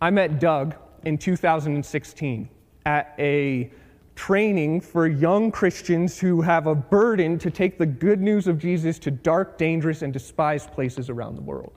I 0.00 0.10
met 0.10 0.38
Doug 0.38 0.76
in 1.04 1.18
2016 1.18 2.48
at 2.86 3.14
a 3.18 3.72
training 4.14 4.80
for 4.80 5.08
young 5.08 5.50
Christians 5.50 6.20
who 6.20 6.40
have 6.40 6.68
a 6.68 6.74
burden 6.76 7.36
to 7.40 7.50
take 7.50 7.78
the 7.78 7.86
good 7.86 8.20
news 8.20 8.46
of 8.46 8.58
Jesus 8.58 9.00
to 9.00 9.10
dark, 9.10 9.58
dangerous, 9.58 10.02
and 10.02 10.12
despised 10.12 10.70
places 10.70 11.10
around 11.10 11.34
the 11.34 11.42
world. 11.42 11.72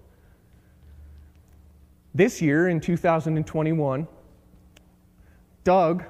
This 2.14 2.42
year, 2.42 2.68
in 2.70 2.80
2021, 2.80 4.08
Doug 5.64 6.04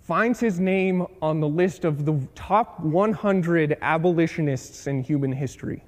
finds 0.00 0.40
his 0.40 0.58
name 0.60 1.06
on 1.22 1.40
the 1.40 1.48
list 1.48 1.84
of 1.84 2.04
the 2.04 2.20
top 2.34 2.80
100 2.80 3.78
abolitionists 3.80 4.86
in 4.86 5.02
human 5.02 5.32
history. 5.32 5.84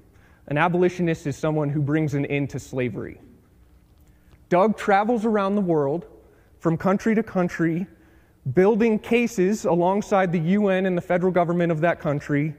An 0.47 0.57
abolitionist 0.57 1.27
is 1.27 1.35
someone 1.35 1.69
who 1.69 1.81
brings 1.81 2.13
an 2.13 2.25
end 2.27 2.49
to 2.51 2.59
slavery. 2.59 3.19
Doug 4.49 4.77
travels 4.77 5.25
around 5.25 5.55
the 5.55 5.61
world 5.61 6.05
from 6.59 6.77
country 6.77 7.13
to 7.13 7.23
country, 7.23 7.85
building 8.53 8.97
cases 8.97 9.65
alongside 9.65 10.31
the 10.31 10.39
UN 10.39 10.85
and 10.85 10.97
the 10.97 11.01
federal 11.01 11.31
government 11.31 11.71
of 11.71 11.81
that 11.81 11.99
country 11.99 12.53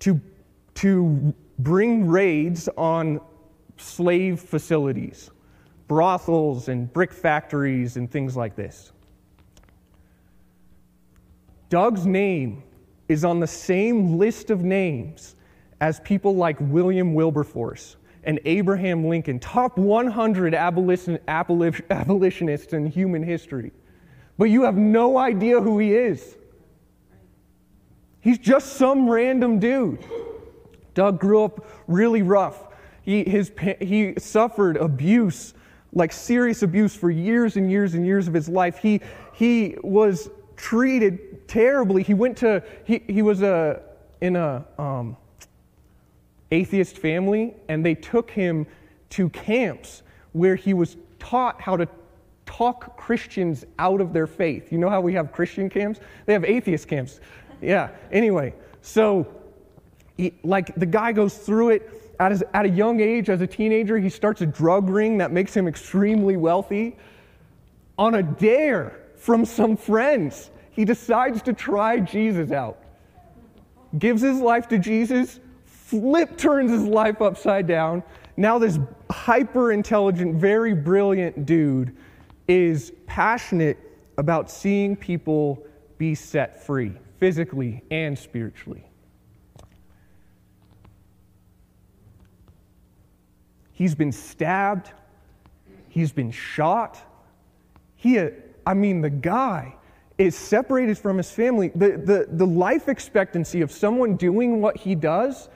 to, 0.00 0.20
to 0.74 1.34
bring 1.58 2.06
raids 2.06 2.68
on 2.76 3.20
slave 3.76 4.40
facilities, 4.40 5.30
brothels, 5.88 6.68
and 6.68 6.92
brick 6.92 7.12
factories, 7.12 7.96
and 7.96 8.10
things 8.10 8.36
like 8.36 8.56
this. 8.56 8.92
Doug's 11.68 12.06
name 12.06 12.62
is 13.08 13.24
on 13.24 13.40
the 13.40 13.46
same 13.46 14.18
list 14.18 14.50
of 14.50 14.62
names 14.62 15.36
as 15.80 16.00
people 16.00 16.34
like 16.34 16.56
William 16.60 17.14
Wilberforce 17.14 17.96
and 18.24 18.40
Abraham 18.44 19.06
Lincoln, 19.06 19.38
top 19.38 19.78
100 19.78 20.54
abolition, 20.54 21.18
abolitionists 21.28 22.72
in 22.72 22.86
human 22.86 23.22
history. 23.22 23.72
But 24.38 24.46
you 24.46 24.64
have 24.64 24.76
no 24.76 25.16
idea 25.16 25.60
who 25.60 25.78
he 25.78 25.94
is. 25.94 26.36
He's 28.20 28.38
just 28.38 28.74
some 28.74 29.08
random 29.08 29.60
dude. 29.60 30.04
Doug 30.94 31.20
grew 31.20 31.44
up 31.44 31.64
really 31.86 32.22
rough. 32.22 32.66
He, 33.02 33.22
his, 33.22 33.52
he 33.80 34.14
suffered 34.18 34.76
abuse, 34.76 35.54
like 35.96 36.12
serious 36.12 36.62
abuse, 36.62 36.94
for 36.94 37.10
years 37.10 37.56
and 37.56 37.70
years 37.70 37.94
and 37.94 38.06
years 38.06 38.28
of 38.28 38.34
his 38.34 38.50
life. 38.50 38.76
He, 38.76 39.00
he 39.32 39.76
was 39.82 40.28
treated 40.54 41.48
terribly. 41.48 42.02
He 42.02 42.12
went 42.12 42.36
to, 42.38 42.62
he, 42.84 43.02
he 43.06 43.22
was 43.22 43.40
a, 43.40 43.80
in 44.20 44.36
a 44.36 44.62
um, 44.78 45.16
atheist 46.50 46.98
family, 46.98 47.54
and 47.68 47.84
they 47.84 47.94
took 47.94 48.30
him 48.30 48.66
to 49.10 49.30
camps 49.30 50.02
where 50.32 50.54
he 50.54 50.74
was 50.74 50.98
taught 51.18 51.62
how 51.62 51.78
to 51.78 51.88
talk 52.44 52.98
Christians 52.98 53.64
out 53.78 54.02
of 54.02 54.12
their 54.12 54.26
faith. 54.26 54.70
You 54.70 54.76
know 54.76 54.90
how 54.90 55.00
we 55.00 55.14
have 55.14 55.32
Christian 55.32 55.70
camps? 55.70 55.98
They 56.26 56.34
have 56.34 56.44
atheist 56.44 56.88
camps. 56.88 57.20
Yeah, 57.62 57.88
anyway, 58.12 58.52
so 58.82 59.26
he, 60.18 60.34
like 60.44 60.74
the 60.74 60.84
guy 60.84 61.12
goes 61.12 61.38
through 61.38 61.70
it. 61.70 62.05
At, 62.18 62.30
his, 62.30 62.44
at 62.54 62.64
a 62.64 62.68
young 62.68 63.00
age, 63.00 63.28
as 63.28 63.40
a 63.40 63.46
teenager, 63.46 63.98
he 63.98 64.08
starts 64.08 64.40
a 64.40 64.46
drug 64.46 64.88
ring 64.88 65.18
that 65.18 65.32
makes 65.32 65.54
him 65.54 65.68
extremely 65.68 66.36
wealthy. 66.36 66.96
On 67.98 68.14
a 68.14 68.22
dare, 68.22 69.06
from 69.16 69.44
some 69.44 69.76
friends. 69.76 70.50
He 70.70 70.84
decides 70.84 71.42
to 71.42 71.52
try 71.52 71.98
Jesus 71.98 72.52
out. 72.52 72.78
Gives 73.98 74.22
his 74.22 74.38
life 74.38 74.68
to 74.68 74.78
Jesus, 74.78 75.40
flip 75.64 76.36
turns 76.36 76.70
his 76.70 76.84
life 76.84 77.22
upside 77.22 77.66
down. 77.66 78.02
Now, 78.36 78.58
this 78.58 78.78
hyper 79.10 79.72
intelligent, 79.72 80.36
very 80.36 80.74
brilliant 80.74 81.46
dude 81.46 81.96
is 82.46 82.92
passionate 83.06 83.78
about 84.18 84.50
seeing 84.50 84.94
people 84.94 85.64
be 85.98 86.14
set 86.14 86.64
free, 86.64 86.92
physically 87.18 87.82
and 87.90 88.18
spiritually. 88.18 88.84
He's 93.76 93.94
been 93.94 94.10
stabbed, 94.10 94.90
he's 95.90 96.10
been 96.10 96.30
shot. 96.30 96.98
He 97.94 98.18
I 98.66 98.72
mean, 98.72 99.02
the 99.02 99.10
guy 99.10 99.76
is 100.16 100.34
separated 100.34 100.96
from 100.96 101.18
his 101.18 101.30
family. 101.30 101.70
The, 101.74 101.90
the, 101.98 102.26
the 102.30 102.46
life 102.46 102.88
expectancy 102.88 103.60
of 103.60 103.70
someone 103.70 104.16
doing 104.16 104.62
what 104.62 104.78
he 104.78 104.94
does, 104.94 105.50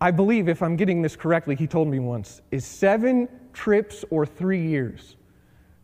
I 0.00 0.12
believe, 0.12 0.48
if 0.48 0.62
I'm 0.62 0.76
getting 0.76 1.02
this 1.02 1.14
correctly, 1.14 1.56
he 1.56 1.66
told 1.66 1.88
me 1.88 1.98
once, 1.98 2.40
is 2.50 2.64
seven 2.64 3.28
trips 3.52 4.02
or 4.08 4.24
three 4.24 4.66
years, 4.66 5.16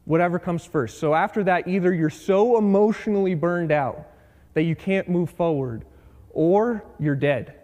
whatever 0.07 0.39
comes 0.39 0.65
first. 0.65 0.99
So 0.99 1.13
after 1.15 1.45
that, 1.45 1.69
either 1.69 1.93
you're 1.93 2.09
so 2.09 2.57
emotionally 2.57 3.35
burned 3.35 3.73
out 3.73 4.07
that 4.55 4.63
you 4.63 4.75
can't 4.75 5.07
move 5.07 5.29
forward, 5.29 5.85
or 6.31 6.83
you're 6.99 7.15
dead. 7.15 7.57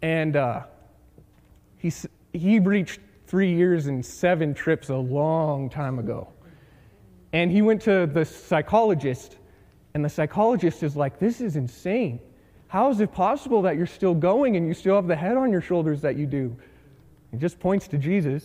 And 0.00 0.34
uh, 0.34 0.64
he, 1.78 1.92
he 2.32 2.58
reached 2.58 2.98
three 3.32 3.54
years 3.54 3.86
and 3.86 4.04
seven 4.04 4.52
trips 4.52 4.90
a 4.90 4.94
long 4.94 5.70
time 5.70 5.98
ago. 5.98 6.28
And 7.32 7.50
he 7.50 7.62
went 7.62 7.80
to 7.84 8.06
the 8.06 8.26
psychologist, 8.26 9.38
and 9.94 10.04
the 10.04 10.10
psychologist 10.10 10.82
is 10.82 10.96
like, 10.96 11.18
This 11.18 11.40
is 11.40 11.56
insane. 11.56 12.20
How 12.68 12.90
is 12.90 13.00
it 13.00 13.10
possible 13.10 13.62
that 13.62 13.76
you're 13.78 13.86
still 13.86 14.14
going 14.14 14.58
and 14.58 14.68
you 14.68 14.74
still 14.74 14.96
have 14.96 15.06
the 15.06 15.16
head 15.16 15.38
on 15.38 15.50
your 15.50 15.62
shoulders 15.62 16.02
that 16.02 16.16
you 16.16 16.26
do? 16.26 16.54
He 17.30 17.38
just 17.38 17.58
points 17.58 17.88
to 17.88 17.96
Jesus. 17.96 18.44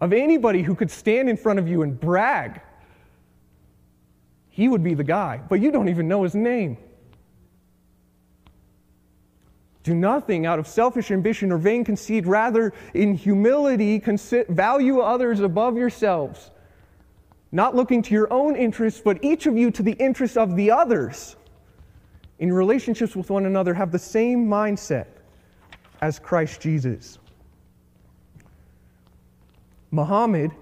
Of 0.00 0.12
anybody 0.12 0.64
who 0.64 0.74
could 0.74 0.90
stand 0.90 1.28
in 1.28 1.36
front 1.36 1.60
of 1.60 1.68
you 1.68 1.82
and 1.82 2.00
brag, 2.00 2.60
he 4.48 4.66
would 4.66 4.82
be 4.82 4.94
the 4.94 5.04
guy, 5.04 5.40
but 5.48 5.60
you 5.60 5.70
don't 5.70 5.88
even 5.88 6.08
know 6.08 6.24
his 6.24 6.34
name. 6.34 6.78
Do 9.88 9.94
nothing 9.94 10.44
out 10.44 10.58
of 10.58 10.66
selfish 10.66 11.10
ambition 11.10 11.50
or 11.50 11.56
vain 11.56 11.82
conceit. 11.82 12.26
Rather, 12.26 12.74
in 12.92 13.14
humility, 13.14 13.98
value 14.50 15.00
others 15.00 15.40
above 15.40 15.78
yourselves, 15.78 16.50
not 17.52 17.74
looking 17.74 18.02
to 18.02 18.12
your 18.12 18.30
own 18.30 18.54
interests, 18.54 19.00
but 19.02 19.24
each 19.24 19.46
of 19.46 19.56
you 19.56 19.70
to 19.70 19.82
the 19.82 19.92
interests 19.92 20.36
of 20.36 20.56
the 20.56 20.70
others. 20.70 21.36
in 22.38 22.52
relationships 22.52 23.16
with 23.16 23.30
one 23.30 23.46
another, 23.46 23.74
have 23.74 23.90
the 23.90 23.98
same 23.98 24.46
mindset 24.46 25.06
as 26.00 26.18
Christ 26.18 26.60
Jesus. 26.60 27.18
Muhammad 29.90 30.52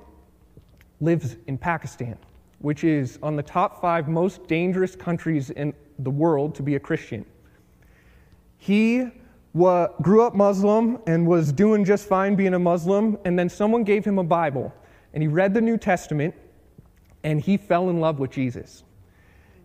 lives 1.01 1.37
in 1.47 1.59
Pakistan, 1.59 2.17
which 2.61 2.85
is 2.85 3.19
on 3.23 3.37
the 3.37 3.43
top 3.43 3.81
five 3.81 4.09
most 4.09 4.47
dangerous 4.47 4.97
countries 4.97 5.51
in 5.51 5.75
the 5.99 6.11
world 6.11 6.55
to 6.55 6.63
be 6.63 6.77
a 6.77 6.81
Christian. 6.81 7.27
He 8.59 9.09
wa- 9.53 9.89
grew 10.03 10.23
up 10.23 10.35
Muslim 10.35 10.99
and 11.07 11.27
was 11.27 11.53
doing 11.53 11.85
just 11.85 12.07
fine 12.09 12.35
being 12.35 12.55
a 12.55 12.59
Muslim, 12.59 13.19
and 13.25 13.39
then 13.39 13.49
someone 13.49 13.85
gave 13.85 14.05
him 14.05 14.19
a 14.19 14.25
Bible, 14.25 14.73
and 15.15 15.23
he 15.23 15.29
read 15.29 15.55
the 15.55 15.61
New 15.61 15.77
Testament, 15.77 16.35
and 17.25 17.41
he 17.41 17.57
fell 17.57 17.91
in 17.91 18.01
love 18.01 18.19
with 18.19 18.31
Jesus. 18.31 18.85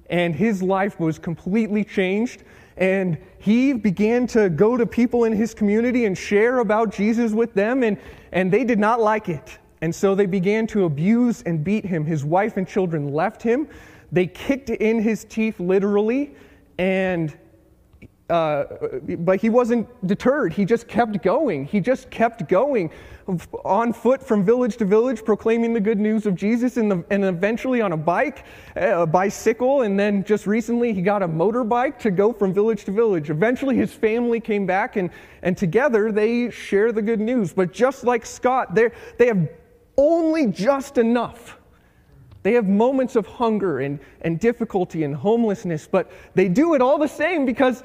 And 0.10 0.36
his 0.36 0.62
life 0.62 1.00
was 1.00 1.20
completely 1.20 1.84
changed, 1.84 2.44
and 2.78 3.18
he 3.38 3.74
began 3.74 4.28
to 4.28 4.50
go 4.50 4.78
to 4.78 4.86
people 4.86 5.24
in 5.26 5.34
his 5.34 5.54
community 5.54 6.06
and 6.06 6.18
share 6.18 6.60
about 6.60 6.94
Jesus 6.94 7.32
with 7.32 7.54
them, 7.54 7.84
and, 7.84 7.98
and 8.32 8.52
they 8.52 8.64
did 8.64 8.80
not 8.80 9.00
like 9.00 9.30
it. 9.30 9.58
And 9.82 9.94
so 9.94 10.14
they 10.14 10.26
began 10.26 10.68
to 10.68 10.86
abuse 10.86 11.42
and 11.44 11.64
beat 11.64 11.86
him. 11.86 12.06
His 12.06 12.24
wife 12.24 12.58
and 12.58 12.68
children 12.68 13.14
left 13.14 13.42
him. 13.42 13.68
They 14.12 14.28
kicked 14.28 14.70
in 14.70 15.02
his 15.02 15.24
teeth 15.24 15.60
literally, 15.60 16.36
and 16.78 17.36
uh, 18.32 18.66
but 19.20 19.42
he 19.42 19.50
wasn't 19.50 19.86
deterred. 20.08 20.54
He 20.54 20.64
just 20.64 20.88
kept 20.88 21.22
going. 21.22 21.66
He 21.66 21.82
just 21.82 22.10
kept 22.10 22.48
going 22.48 22.90
on 23.66 23.92
foot 23.92 24.24
from 24.24 24.46
village 24.46 24.78
to 24.78 24.86
village, 24.86 25.24
proclaiming 25.26 25.74
the 25.74 25.80
good 25.80 26.00
news 26.00 26.26
of 26.26 26.36
Jesus, 26.36 26.78
and, 26.78 26.90
the, 26.90 27.04
and 27.10 27.26
eventually 27.26 27.82
on 27.82 27.92
a 27.92 27.98
bike, 27.98 28.46
a 28.78 29.06
bicycle, 29.06 29.82
and 29.82 30.00
then 30.00 30.24
just 30.24 30.48
recently 30.48 30.94
he 30.94 31.02
got 31.02 31.22
a 31.22 31.28
motorbike 31.28 32.00
to 32.00 32.10
go 32.10 32.32
from 32.32 32.54
village 32.54 32.86
to 32.86 32.92
village. 32.92 33.30
Eventually 33.30 33.76
his 33.76 33.94
family 33.94 34.40
came 34.40 34.66
back, 34.66 34.96
and, 34.96 35.10
and 35.42 35.58
together 35.58 36.12
they 36.12 36.50
share 36.50 36.94
the 36.94 37.02
good 37.02 37.20
news. 37.20 37.52
But 37.54 37.74
just 37.74 38.06
like 38.06 38.26
Scott, 38.26 38.74
they 38.74 38.92
have 39.20 39.50
only 39.98 40.48
just 40.48 40.98
enough. 40.98 41.58
They 42.44 42.54
have 42.54 42.68
moments 42.68 43.16
of 43.16 43.28
hunger 43.28 43.82
and, 43.82 44.00
and 44.22 44.40
difficulty 44.40 45.04
and 45.04 45.16
homelessness, 45.16 45.88
but 45.88 46.12
they 46.34 46.48
do 46.48 46.74
it 46.74 46.82
all 46.82 46.98
the 46.98 47.08
same 47.08 47.46
because 47.46 47.84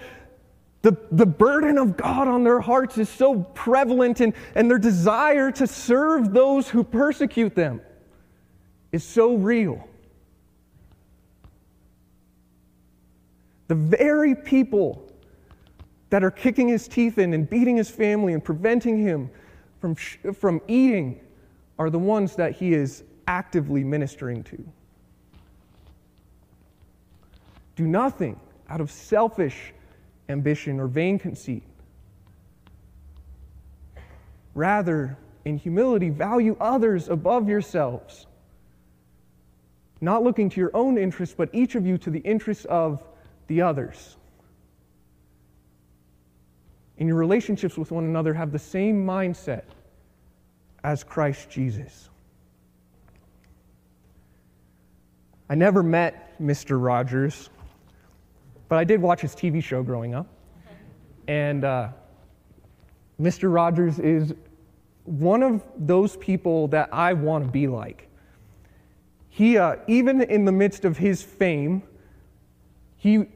the, 0.82 0.96
the 1.10 1.26
burden 1.26 1.78
of 1.78 1.96
God 1.96 2.28
on 2.28 2.44
their 2.44 2.60
hearts 2.60 2.98
is 2.98 3.08
so 3.08 3.40
prevalent, 3.40 4.20
and, 4.20 4.34
and 4.54 4.70
their 4.70 4.78
desire 4.78 5.50
to 5.52 5.66
serve 5.66 6.32
those 6.32 6.68
who 6.68 6.84
persecute 6.84 7.54
them 7.54 7.80
is 8.92 9.02
so 9.02 9.34
real. 9.34 9.88
The 13.68 13.74
very 13.74 14.34
people 14.34 15.10
that 16.10 16.22
are 16.22 16.30
kicking 16.30 16.68
his 16.68 16.86
teeth 16.86 17.18
in 17.18 17.34
and 17.34 17.50
beating 17.50 17.76
his 17.76 17.90
family 17.90 18.32
and 18.32 18.44
preventing 18.44 18.96
him 18.98 19.28
from, 19.80 19.96
from 19.96 20.60
eating 20.68 21.20
are 21.78 21.90
the 21.90 21.98
ones 21.98 22.36
that 22.36 22.52
he 22.52 22.74
is 22.74 23.02
actively 23.26 23.82
ministering 23.82 24.44
to. 24.44 24.64
Do 27.74 27.86
nothing 27.86 28.40
out 28.68 28.80
of 28.80 28.90
selfish 28.90 29.72
ambition, 30.28 30.80
or 30.80 30.86
vain 30.86 31.18
conceit. 31.18 31.62
Rather, 34.54 35.16
in 35.44 35.58
humility, 35.58 36.10
value 36.10 36.56
others 36.60 37.08
above 37.08 37.48
yourselves, 37.48 38.26
not 40.00 40.22
looking 40.22 40.50
to 40.50 40.60
your 40.60 40.70
own 40.74 40.98
interests, 40.98 41.34
but 41.36 41.48
each 41.52 41.74
of 41.74 41.86
you 41.86 41.98
to 41.98 42.10
the 42.10 42.20
interests 42.20 42.64
of 42.64 43.02
the 43.46 43.62
others. 43.62 44.16
In 46.98 47.06
your 47.06 47.16
relationships 47.16 47.76
with 47.76 47.90
one 47.90 48.04
another, 48.04 48.32
have 48.34 48.52
the 48.52 48.58
same 48.58 49.06
mindset 49.06 49.64
as 50.82 51.04
Christ 51.04 51.50
Jesus. 51.50 52.08
I 55.48 55.54
never 55.54 55.82
met 55.82 56.40
Mr. 56.40 56.82
Rogers. 56.82 57.50
But 58.68 58.78
I 58.78 58.84
did 58.84 59.00
watch 59.00 59.20
his 59.20 59.34
TV 59.34 59.62
show 59.62 59.82
growing 59.82 60.14
up. 60.14 60.26
And 61.28 61.64
uh, 61.64 61.88
Mr. 63.20 63.52
Rogers 63.52 63.98
is 63.98 64.34
one 65.04 65.42
of 65.42 65.62
those 65.76 66.16
people 66.16 66.68
that 66.68 66.88
I 66.92 67.12
want 67.12 67.44
to 67.44 67.50
be 67.50 67.68
like. 67.68 68.08
He, 69.28 69.58
uh, 69.58 69.76
even 69.86 70.22
in 70.22 70.44
the 70.44 70.52
midst 70.52 70.84
of 70.84 70.96
his 70.96 71.22
fame, 71.22 71.82
he 72.96 73.26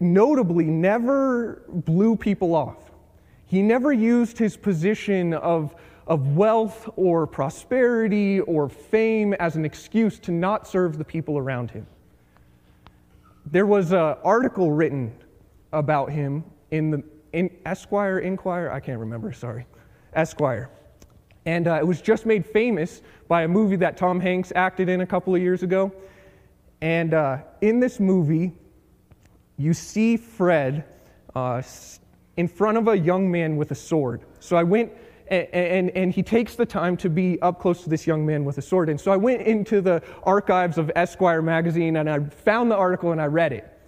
notably 0.00 0.66
never 0.66 1.62
blew 1.68 2.16
people 2.16 2.54
off. 2.54 2.92
He 3.46 3.62
never 3.62 3.92
used 3.92 4.38
his 4.38 4.56
position 4.56 5.34
of, 5.34 5.74
of 6.06 6.36
wealth 6.36 6.88
or 6.96 7.26
prosperity 7.26 8.40
or 8.40 8.68
fame 8.68 9.32
as 9.34 9.56
an 9.56 9.64
excuse 9.64 10.18
to 10.20 10.32
not 10.32 10.68
serve 10.68 10.98
the 10.98 11.04
people 11.04 11.38
around 11.38 11.70
him 11.70 11.86
there 13.46 13.66
was 13.66 13.92
an 13.92 14.16
article 14.24 14.72
written 14.72 15.14
about 15.72 16.10
him 16.10 16.44
in 16.70 16.90
the 16.90 17.02
in 17.34 17.50
Esquire, 17.66 18.20
Inquirer, 18.20 18.70
I 18.70 18.78
can't 18.78 19.00
remember, 19.00 19.32
sorry, 19.32 19.66
Esquire. 20.12 20.70
And 21.46 21.66
uh, 21.66 21.74
it 21.74 21.86
was 21.86 22.00
just 22.00 22.26
made 22.26 22.46
famous 22.46 23.02
by 23.26 23.42
a 23.42 23.48
movie 23.48 23.76
that 23.76 23.96
Tom 23.96 24.20
Hanks 24.20 24.52
acted 24.54 24.88
in 24.88 25.00
a 25.00 25.06
couple 25.06 25.34
of 25.34 25.42
years 25.42 25.64
ago. 25.64 25.92
And 26.80 27.12
uh, 27.12 27.38
in 27.60 27.80
this 27.80 27.98
movie, 27.98 28.52
you 29.58 29.74
see 29.74 30.16
Fred 30.16 30.84
uh, 31.34 31.60
in 32.36 32.46
front 32.46 32.78
of 32.78 32.86
a 32.88 32.96
young 32.96 33.28
man 33.30 33.56
with 33.56 33.72
a 33.72 33.74
sword. 33.74 34.22
So 34.38 34.56
I 34.56 34.62
went 34.62 34.92
and, 35.28 35.90
and, 35.90 36.12
he 36.12 36.22
takes 36.22 36.54
the 36.54 36.66
time 36.66 36.96
to 36.98 37.08
be 37.08 37.40
up 37.40 37.58
close 37.58 37.82
to 37.82 37.88
this 37.88 38.06
young 38.06 38.26
man 38.26 38.44
with 38.44 38.58
a 38.58 38.62
sword. 38.62 38.88
And 38.88 39.00
so 39.00 39.10
I 39.10 39.16
went 39.16 39.42
into 39.42 39.80
the 39.80 40.02
archives 40.22 40.76
of 40.76 40.90
Esquire 40.94 41.40
magazine 41.40 41.96
and 41.96 42.10
I 42.10 42.20
found 42.20 42.70
the 42.70 42.76
article 42.76 43.12
and 43.12 43.20
I 43.20 43.26
read 43.26 43.52
it. 43.52 43.78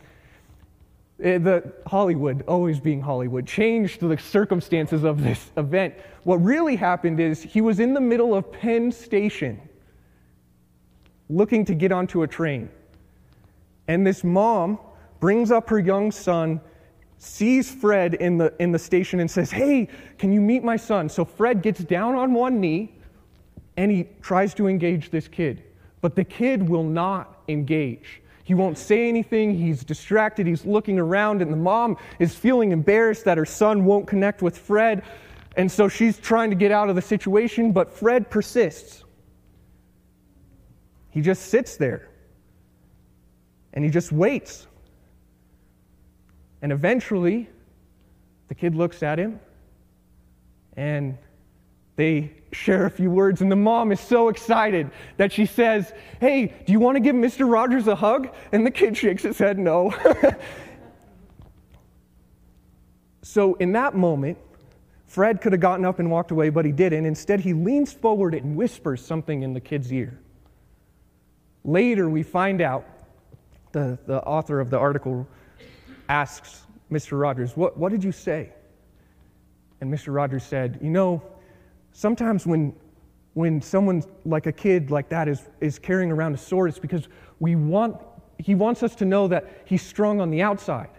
it 1.19 1.45
the 1.45 1.73
Hollywood, 1.87 2.43
always 2.49 2.81
being 2.81 3.03
Hollywood, 3.03 3.47
changed 3.47 4.01
the 4.01 4.17
circumstances 4.17 5.05
of 5.05 5.23
this 5.23 5.51
event. 5.59 5.95
What 6.25 6.37
really 6.37 6.77
happened 6.77 7.21
is 7.21 7.43
he 7.43 7.61
was 7.61 7.81
in 7.81 7.93
the 7.93 8.01
middle 8.01 8.35
of 8.35 8.51
Penn 8.51 8.91
Station 8.91 9.61
looking 11.29 11.65
to 11.67 11.75
get 11.75 11.93
onto 11.93 12.23
a 12.23 12.27
train. 12.27 12.71
And 13.89 14.07
this 14.07 14.25
mom 14.25 14.79
brings 15.21 15.51
up 15.51 15.69
her 15.69 15.79
young 15.79 16.13
son 16.13 16.61
sees 17.19 17.71
Fred 17.71 18.15
in 18.15 18.39
the, 18.39 18.53
in 18.59 18.73
the 18.73 18.79
station 18.79 19.21
and 19.21 19.31
says, 19.31 19.51
Hey, 19.51 19.89
can 20.19 20.33
you 20.33 20.41
meet 20.41 20.63
my 20.63 20.77
son? 20.77 21.09
So 21.09 21.25
Fred 21.25 21.63
gets 21.63 21.81
down 21.81 22.15
on 22.15 22.33
one 22.33 22.61
knee 22.61 22.95
and 23.77 23.91
he 23.91 24.09
tries 24.23 24.55
to 24.55 24.67
engage 24.67 25.11
this 25.11 25.29
kid. 25.29 25.63
But 26.01 26.15
the 26.15 26.25
kid 26.25 26.69
will 26.69 26.85
not 26.85 27.43
engage. 27.49 28.23
He 28.45 28.55
won't 28.55 28.79
say 28.79 29.09
anything. 29.09 29.59
He's 29.59 29.83
distracted. 29.83 30.47
He's 30.47 30.65
looking 30.65 31.01
around, 31.01 31.43
and 31.43 31.53
the 31.53 31.57
mom 31.57 31.97
is 32.21 32.33
feeling 32.35 32.71
embarrassed 32.71 33.25
that 33.25 33.37
her 33.39 33.45
son 33.45 33.85
won't 33.85 34.07
connect 34.07 34.41
with 34.41 34.57
Fred. 34.57 35.03
And 35.57 35.71
so 35.71 35.89
she's 35.89 36.19
trying 36.19 36.51
to 36.51 36.57
get 36.57 36.71
out 36.71 36.89
of 36.89 36.95
the 36.95 37.03
situation, 37.03 37.73
but 37.73 37.93
Fred 37.93 38.31
persists. 38.31 39.05
He 41.11 41.23
just 41.23 41.47
sits 41.47 41.77
there 41.77 42.11
and 43.73 43.85
he 43.85 43.91
just 43.91 44.13
waits. 44.13 44.67
And 46.67 46.73
eventually, 46.73 47.49
the 48.49 48.57
kid 48.57 48.75
looks 48.75 49.05
at 49.05 49.21
him 49.21 49.39
and 50.77 51.17
they 51.95 52.33
share 52.51 52.87
a 52.87 52.91
few 52.91 53.09
words, 53.09 53.41
and 53.41 53.53
the 53.53 53.55
mom 53.55 53.93
is 53.93 54.01
so 54.01 54.31
excited 54.31 54.91
that 55.17 55.31
she 55.31 55.47
says, 55.47 55.93
Hey, 56.19 56.53
do 56.67 56.73
you 56.73 56.81
want 56.81 56.97
to 56.97 57.01
give 57.01 57.15
Mr. 57.15 57.49
Rogers 57.49 57.87
a 57.87 57.95
hug? 57.95 58.35
And 58.51 58.67
the 58.67 58.73
kid 58.73 58.97
shakes 58.97 59.23
his 59.23 59.39
head, 59.39 59.61
No. 59.61 59.95
so, 63.23 63.55
in 63.55 63.71
that 63.71 63.95
moment, 63.95 64.37
Fred 65.05 65.41
could 65.41 65.53
have 65.53 65.61
gotten 65.61 65.85
up 65.85 66.01
and 66.01 66.11
walked 66.11 66.33
away, 66.33 66.49
but 66.49 66.65
he 66.65 66.73
didn't. 66.73 67.07
Instead, 67.07 67.39
he 67.39 67.53
leans 67.53 67.93
forward 67.93 68.35
and 68.35 68.57
whispers 68.57 69.07
something 69.07 69.45
in 69.45 69.55
the 69.55 69.61
kid's 69.61 69.93
ear. 69.93 70.19
Later, 71.63 72.11
we 72.11 72.25
find 72.25 72.61
out, 72.61 72.85
the, 73.71 73.97
the 74.07 74.21
author 74.25 74.59
of 74.59 74.71
the 74.71 74.79
article 74.81 75.29
asks 76.09 76.67
Mr. 76.91 77.19
Rogers, 77.21 77.57
what, 77.57 77.77
what 77.77 77.91
did 77.91 78.05
you 78.05 78.13
say? 78.13 78.51
And 79.81 79.93
Mr. 79.93 80.15
Rogers 80.15 80.45
said, 80.45 80.79
You 80.83 80.91
know, 80.91 81.23
sometimes 81.93 82.47
when, 82.47 82.75
when 83.35 83.61
someone 83.61 84.03
like 84.25 84.47
a 84.47 84.53
kid 84.53 84.91
like 84.91 85.09
that 85.11 85.29
is, 85.29 85.43
is 85.61 85.79
carrying 85.79 86.11
around 86.11 86.35
a 86.35 86.39
sword, 86.39 86.71
it's 86.71 86.79
because 86.79 87.09
we 87.41 87.57
want, 87.57 87.97
he 88.39 88.55
wants 88.55 88.83
us 88.83 88.95
to 88.97 89.05
know 89.05 89.29
that 89.29 89.63
he's 89.65 89.83
strong 89.83 90.21
on 90.21 90.31
the 90.31 90.43
outside. 90.43 90.91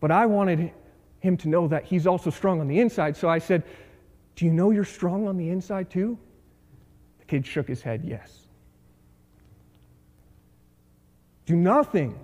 But 0.00 0.10
I 0.10 0.26
wanted 0.26 0.72
him 1.20 1.36
to 1.38 1.48
know 1.48 1.68
that 1.68 1.84
he's 1.84 2.06
also 2.06 2.30
strong 2.30 2.60
on 2.60 2.68
the 2.68 2.78
inside. 2.78 3.16
So 3.16 3.28
I 3.28 3.38
said, 3.38 3.62
Do 4.34 4.44
you 4.44 4.52
know 4.52 4.70
you're 4.70 4.84
strong 4.84 5.26
on 5.26 5.36
the 5.36 5.48
inside 5.48 5.90
too? 5.90 6.18
The 7.20 7.24
kid 7.24 7.46
shook 7.46 7.68
his 7.68 7.82
head, 7.82 8.02
Yes. 8.04 8.46
Do 11.46 11.54
nothing 11.54 12.18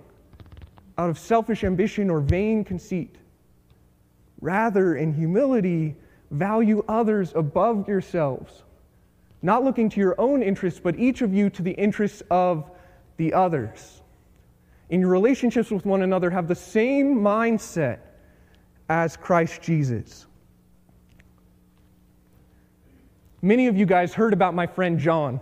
out 0.97 1.09
of 1.09 1.17
selfish 1.17 1.63
ambition 1.63 2.09
or 2.09 2.19
vain 2.19 2.63
conceit. 2.63 3.15
Rather, 4.41 4.95
in 4.95 5.13
humility, 5.13 5.95
value 6.31 6.83
others 6.87 7.31
above 7.35 7.87
yourselves, 7.87 8.63
not 9.41 9.63
looking 9.63 9.89
to 9.89 9.99
your 9.99 10.19
own 10.19 10.43
interests, 10.43 10.79
but 10.79 10.97
each 10.99 11.21
of 11.21 11.33
you 11.33 11.49
to 11.49 11.61
the 11.61 11.71
interests 11.71 12.21
of 12.29 12.69
the 13.17 13.33
others. 13.33 14.01
In 14.89 15.01
your 15.01 15.09
relationships 15.09 15.71
with 15.71 15.85
one 15.85 16.01
another, 16.01 16.29
have 16.29 16.47
the 16.47 16.55
same 16.55 17.15
mindset 17.15 17.99
as 18.89 19.15
Christ 19.17 19.61
Jesus. 19.61 20.27
Many 23.41 23.67
of 23.67 23.75
you 23.75 23.85
guys 23.85 24.13
heard 24.13 24.33
about 24.33 24.53
my 24.53 24.67
friend 24.67 24.99
John. 24.99 25.39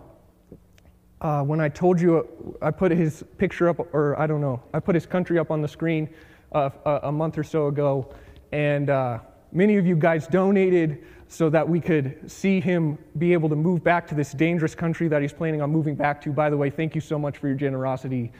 Uh, 1.22 1.44
when 1.44 1.60
I 1.60 1.70
told 1.70 2.02
you, 2.02 2.58
I 2.64 2.72
put 2.72 2.92
his 2.92 3.24
picture 3.38 3.70
up, 3.70 3.80
or 3.94 4.20
I 4.20 4.26
don't 4.26 4.42
know, 4.42 4.62
I 4.74 4.80
put 4.80 4.96
his 4.96 5.06
country 5.06 5.38
up 5.38 5.52
on 5.52 5.62
the 5.62 5.68
screen 5.68 6.10
uh, 6.52 6.72
a, 6.86 7.12
month 7.12 7.38
or 7.38 7.44
so 7.44 7.68
ago, 7.68 8.12
and 8.52 8.90
uh, 8.90 9.20
many 9.52 9.78
of 9.78 9.86
you 9.86 9.96
guys 9.96 10.26
donated 10.26 11.04
so 11.28 11.48
that 11.52 11.68
we 11.68 11.80
could 11.80 12.30
see 12.30 12.60
him 12.60 12.98
be 13.20 13.34
able 13.34 13.50
to 13.50 13.56
move 13.56 13.84
back 13.84 14.08
to 14.08 14.16
this 14.16 14.32
dangerous 14.32 14.74
country 14.74 15.08
that 15.08 15.22
he's 15.22 15.32
planning 15.32 15.62
on 15.62 15.70
moving 15.70 15.94
back 15.94 16.20
to. 16.24 16.32
By 16.32 16.50
the 16.50 16.58
way, 16.58 16.72
thank 16.72 16.96
you 16.96 17.02
so 17.02 17.20
much 17.20 17.38
for 17.38 17.48
your 17.48 17.56
generosity. 17.56 18.32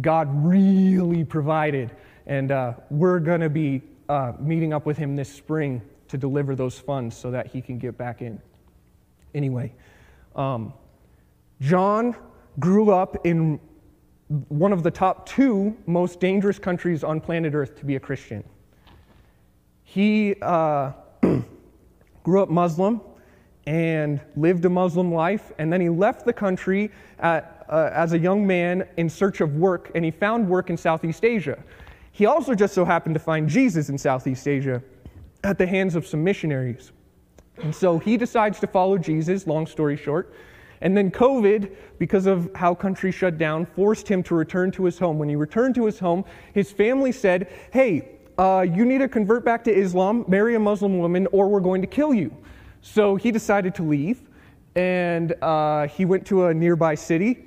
God 0.00 0.28
really 0.44 1.22
provided, 1.24 1.92
and 2.26 2.50
uh, 2.50 2.74
we're 2.90 3.20
going 3.20 3.42
to 3.42 3.48
be 3.48 3.80
uh, 4.08 4.32
meeting 4.40 4.72
up 4.72 4.86
with 4.86 4.98
him 4.98 5.14
this 5.14 5.32
spring 5.32 5.80
to 6.08 6.18
deliver 6.18 6.56
those 6.56 6.80
funds 6.80 7.16
so 7.16 7.30
that 7.30 7.46
he 7.46 7.62
can 7.62 7.78
get 7.78 7.96
back 7.96 8.22
in. 8.22 8.42
Anyway, 9.34 9.72
um, 10.34 10.74
John 11.60 12.14
grew 12.58 12.90
up 12.90 13.24
in 13.26 13.60
one 14.48 14.72
of 14.72 14.82
the 14.82 14.90
top 14.90 15.28
two 15.28 15.76
most 15.86 16.20
dangerous 16.20 16.58
countries 16.58 17.04
on 17.04 17.20
planet 17.20 17.54
Earth 17.54 17.76
to 17.76 17.84
be 17.84 17.96
a 17.96 18.00
Christian. 18.00 18.42
He 19.82 20.34
uh, 20.42 20.92
grew 22.22 22.42
up 22.42 22.48
Muslim 22.48 23.00
and 23.66 24.20
lived 24.36 24.64
a 24.64 24.70
Muslim 24.70 25.12
life, 25.12 25.52
and 25.58 25.72
then 25.72 25.80
he 25.80 25.88
left 25.88 26.26
the 26.26 26.32
country 26.32 26.90
at, 27.20 27.64
uh, 27.68 27.90
as 27.92 28.12
a 28.12 28.18
young 28.18 28.46
man 28.46 28.86
in 28.96 29.08
search 29.08 29.40
of 29.40 29.56
work, 29.56 29.90
and 29.94 30.04
he 30.04 30.10
found 30.10 30.48
work 30.48 30.70
in 30.70 30.76
Southeast 30.76 31.24
Asia. 31.24 31.62
He 32.12 32.26
also 32.26 32.54
just 32.54 32.74
so 32.74 32.84
happened 32.84 33.14
to 33.14 33.20
find 33.20 33.48
Jesus 33.48 33.88
in 33.88 33.98
Southeast 33.98 34.46
Asia 34.46 34.82
at 35.42 35.58
the 35.58 35.66
hands 35.66 35.94
of 35.94 36.06
some 36.06 36.22
missionaries. 36.22 36.92
And 37.62 37.74
so 37.74 37.98
he 37.98 38.16
decides 38.16 38.60
to 38.60 38.66
follow 38.66 38.98
Jesus, 38.98 39.46
long 39.46 39.66
story 39.66 39.96
short. 39.96 40.34
And 40.84 40.94
then 40.94 41.10
COVID, 41.10 41.74
because 41.98 42.26
of 42.26 42.50
how 42.54 42.74
countries 42.74 43.14
shut 43.14 43.38
down, 43.38 43.64
forced 43.64 44.06
him 44.06 44.22
to 44.24 44.34
return 44.34 44.70
to 44.72 44.84
his 44.84 44.98
home. 44.98 45.18
When 45.18 45.30
he 45.30 45.34
returned 45.34 45.74
to 45.76 45.86
his 45.86 45.98
home, 45.98 46.24
his 46.52 46.70
family 46.70 47.10
said, 47.10 47.50
Hey, 47.72 48.10
uh, 48.36 48.66
you 48.70 48.84
need 48.84 48.98
to 48.98 49.08
convert 49.08 49.46
back 49.46 49.64
to 49.64 49.74
Islam, 49.74 50.26
marry 50.28 50.54
a 50.56 50.60
Muslim 50.60 50.98
woman, 50.98 51.26
or 51.32 51.48
we're 51.48 51.60
going 51.60 51.80
to 51.80 51.86
kill 51.86 52.12
you. 52.12 52.36
So 52.82 53.16
he 53.16 53.30
decided 53.30 53.74
to 53.76 53.82
leave, 53.82 54.28
and 54.74 55.34
uh, 55.40 55.86
he 55.88 56.04
went 56.04 56.26
to 56.26 56.46
a 56.46 56.54
nearby 56.54 56.94
city. 56.96 57.46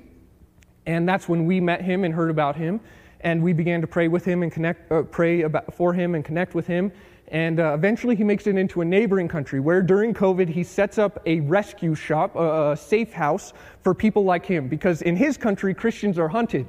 And 0.86 1.08
that's 1.08 1.28
when 1.28 1.46
we 1.46 1.60
met 1.60 1.80
him 1.80 2.02
and 2.02 2.12
heard 2.12 2.30
about 2.30 2.56
him. 2.56 2.80
And 3.20 3.40
we 3.40 3.52
began 3.52 3.80
to 3.82 3.86
pray 3.86 4.08
with 4.08 4.24
him 4.24 4.42
and 4.42 4.50
connect, 4.50 4.90
uh, 4.90 5.02
pray 5.02 5.42
about, 5.42 5.72
for 5.74 5.92
him 5.92 6.16
and 6.16 6.24
connect 6.24 6.56
with 6.56 6.66
him. 6.66 6.90
And 7.30 7.60
uh, 7.60 7.74
eventually 7.74 8.16
he 8.16 8.24
makes 8.24 8.46
it 8.46 8.56
into 8.56 8.80
a 8.80 8.84
neighboring 8.84 9.28
country 9.28 9.60
where 9.60 9.82
during 9.82 10.14
COVID 10.14 10.48
he 10.48 10.64
sets 10.64 10.98
up 10.98 11.20
a 11.26 11.40
rescue 11.40 11.94
shop, 11.94 12.34
a, 12.36 12.72
a 12.72 12.76
safe 12.76 13.12
house 13.12 13.52
for 13.82 13.94
people 13.94 14.24
like 14.24 14.46
him. 14.46 14.68
Because 14.68 15.02
in 15.02 15.14
his 15.14 15.36
country, 15.36 15.74
Christians 15.74 16.18
are 16.18 16.28
hunted. 16.28 16.66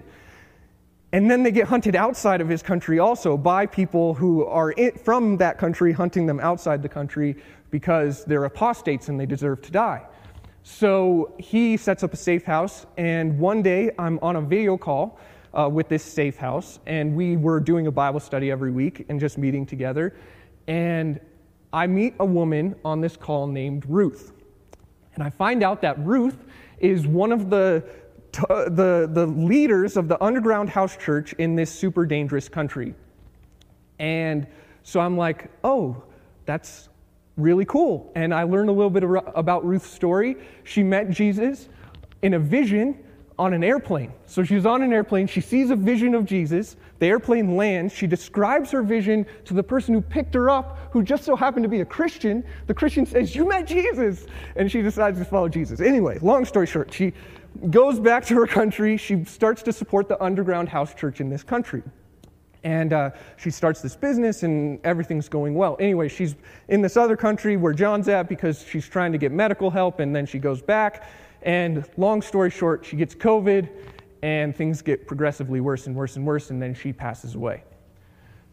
And 1.12 1.32
then 1.32 1.42
they 1.44 1.52
get 1.52 1.68
hunted 1.68 1.96
outside 1.96 2.40
of 2.40 2.50
his 2.50 2.62
country 2.62 3.00
also 3.00 3.36
by 3.36 3.66
people 3.66 4.14
who 4.14 4.46
are 4.46 4.72
in, 4.72 4.92
from 4.92 5.38
that 5.38 5.58
country 5.58 5.92
hunting 5.92 6.26
them 6.26 6.40
outside 6.40 6.84
the 6.84 6.90
country 6.90 7.36
because 7.72 8.26
they're 8.26 8.46
apostates 8.46 9.10
and 9.10 9.20
they 9.20 9.26
deserve 9.26 9.62
to 9.64 9.72
die. 9.72 10.06
So 10.62 11.34
he 11.40 11.78
sets 11.78 12.04
up 12.04 12.14
a 12.14 12.18
safe 12.18 12.44
house, 12.44 12.86
and 12.98 13.40
one 13.40 13.64
day 13.64 13.92
I'm 13.98 14.20
on 14.22 14.36
a 14.36 14.42
video 14.42 14.78
call 14.78 15.18
uh, 15.58 15.68
with 15.72 15.90
this 15.90 16.04
safe 16.04 16.38
house, 16.38 16.80
and 16.86 17.16
we 17.16 17.38
were 17.38 17.60
doing 17.60 17.88
a 17.88 17.92
Bible 17.92 18.20
study 18.20 18.52
every 18.52 18.72
week 18.72 19.06
and 19.10 19.20
just 19.20 19.38
meeting 19.38 19.66
together 19.66 20.14
and 20.70 21.20
I 21.74 21.88
meet 21.88 22.14
a 22.20 22.26
woman 22.26 22.76
on 22.86 23.02
this 23.02 23.18
call 23.18 23.48
named 23.48 23.86
Ruth. 23.88 24.32
And 25.16 25.24
I 25.24 25.32
find 25.32 25.64
out 25.64 25.82
that 25.82 26.00
Ruth 26.06 26.38
is 26.80 27.08
one 27.08 27.32
of 27.32 27.50
the, 27.50 27.84
uh, 28.50 28.70
the, 28.70 29.10
the 29.12 29.26
leaders 29.26 29.98
of 29.98 30.08
the 30.08 30.24
underground 30.24 30.70
house 30.70 30.96
church 30.96 31.34
in 31.34 31.56
this 31.56 31.72
super 31.72 32.06
dangerous 32.06 32.48
country. 32.48 32.94
And 33.98 34.46
so 34.84 35.00
I'm 35.00 35.18
like, 35.18 35.50
oh, 35.64 36.04
that's 36.46 36.90
really 37.36 37.66
cool. 37.66 38.12
And 38.16 38.32
I 38.34 38.44
learned 38.44 38.70
a 38.70 38.74
little 38.74 38.92
bit 38.92 39.04
about 39.36 39.66
Ruth's 39.66 39.90
story. 39.90 40.38
She 40.64 40.84
met 40.84 41.10
Jesus 41.10 41.68
in 42.22 42.36
a 42.36 42.40
vision 42.40 43.04
on 43.40 43.54
an 43.54 43.64
airplane. 43.64 44.14
So 44.28 44.44
she's 44.44 44.68
on 44.68 44.84
an 44.84 44.94
airplane, 44.94 45.26
she 45.26 45.42
sees 45.42 45.72
a 45.72 45.76
vision 45.76 46.14
of 46.14 46.26
Jesus. 46.26 46.76
The 47.00 47.08
airplane 47.08 47.56
lands, 47.56 47.94
she 47.94 48.08
describes 48.08 48.72
her 48.72 48.84
vision 48.84 49.26
to 49.46 49.54
the 49.54 49.64
person 49.64 49.94
who 49.94 50.02
picked 50.02 50.34
her 50.36 50.50
up, 50.50 50.78
who 50.92 51.02
just 51.02 51.24
so 51.24 51.36
happened 51.36 51.64
to 51.64 51.70
be 51.70 51.82
a 51.82 51.86
Christian. 51.86 52.44
The 52.68 52.74
Christian 52.74 53.06
says, 53.06 53.36
You 53.36 53.48
met 53.48 53.68
Jesus! 53.68 54.28
And 54.56 54.72
she 54.72 54.82
decides 54.82 55.18
to 55.20 55.26
follow 55.26 55.50
Jesus. 55.50 55.80
Anyway, 55.80 56.20
long 56.22 56.46
story 56.46 56.68
short, 56.68 56.94
she 56.94 57.14
goes 57.70 58.00
back 58.00 58.26
to 58.26 58.36
her 58.36 58.48
country. 58.48 58.98
She 58.98 59.24
starts 59.24 59.64
to 59.64 59.74
support 59.74 60.08
the 60.10 60.22
underground 60.22 60.70
house 60.70 60.94
church 60.94 61.22
in 61.22 61.30
this 61.30 61.44
country. 61.44 61.84
And 62.66 62.92
uh, 62.92 63.12
she 63.38 63.50
starts 63.50 63.82
this 63.82 63.96
business, 63.96 64.44
and 64.44 64.80
everything's 64.84 65.30
going 65.30 65.56
well. 65.56 65.78
Anyway, 65.80 66.10
she's 66.10 66.36
in 66.68 66.82
this 66.82 66.98
other 66.98 67.16
country 67.16 67.56
where 67.56 67.72
John's 67.72 68.10
at 68.10 68.28
because 68.28 68.62
she's 68.62 68.88
trying 68.88 69.14
to 69.14 69.18
get 69.18 69.32
medical 69.32 69.70
help, 69.70 70.02
and 70.02 70.14
then 70.14 70.26
she 70.26 70.40
goes 70.40 70.62
back 70.62 71.06
and 71.42 71.86
long 71.98 72.22
story 72.22 72.50
short, 72.50 72.86
she 72.86 72.98
gets 72.98 73.16
COVID 73.16 73.70
and 74.22 74.56
things 74.56 74.82
get 74.82 75.08
progressively 75.08 75.62
worse 75.62 75.88
and 75.88 75.96
worse 75.96 76.16
and 76.16 76.26
worse, 76.26 76.50
and 76.50 76.62
then 76.62 76.74
she 76.74 76.92
passes 76.94 77.36
away. 77.36 77.64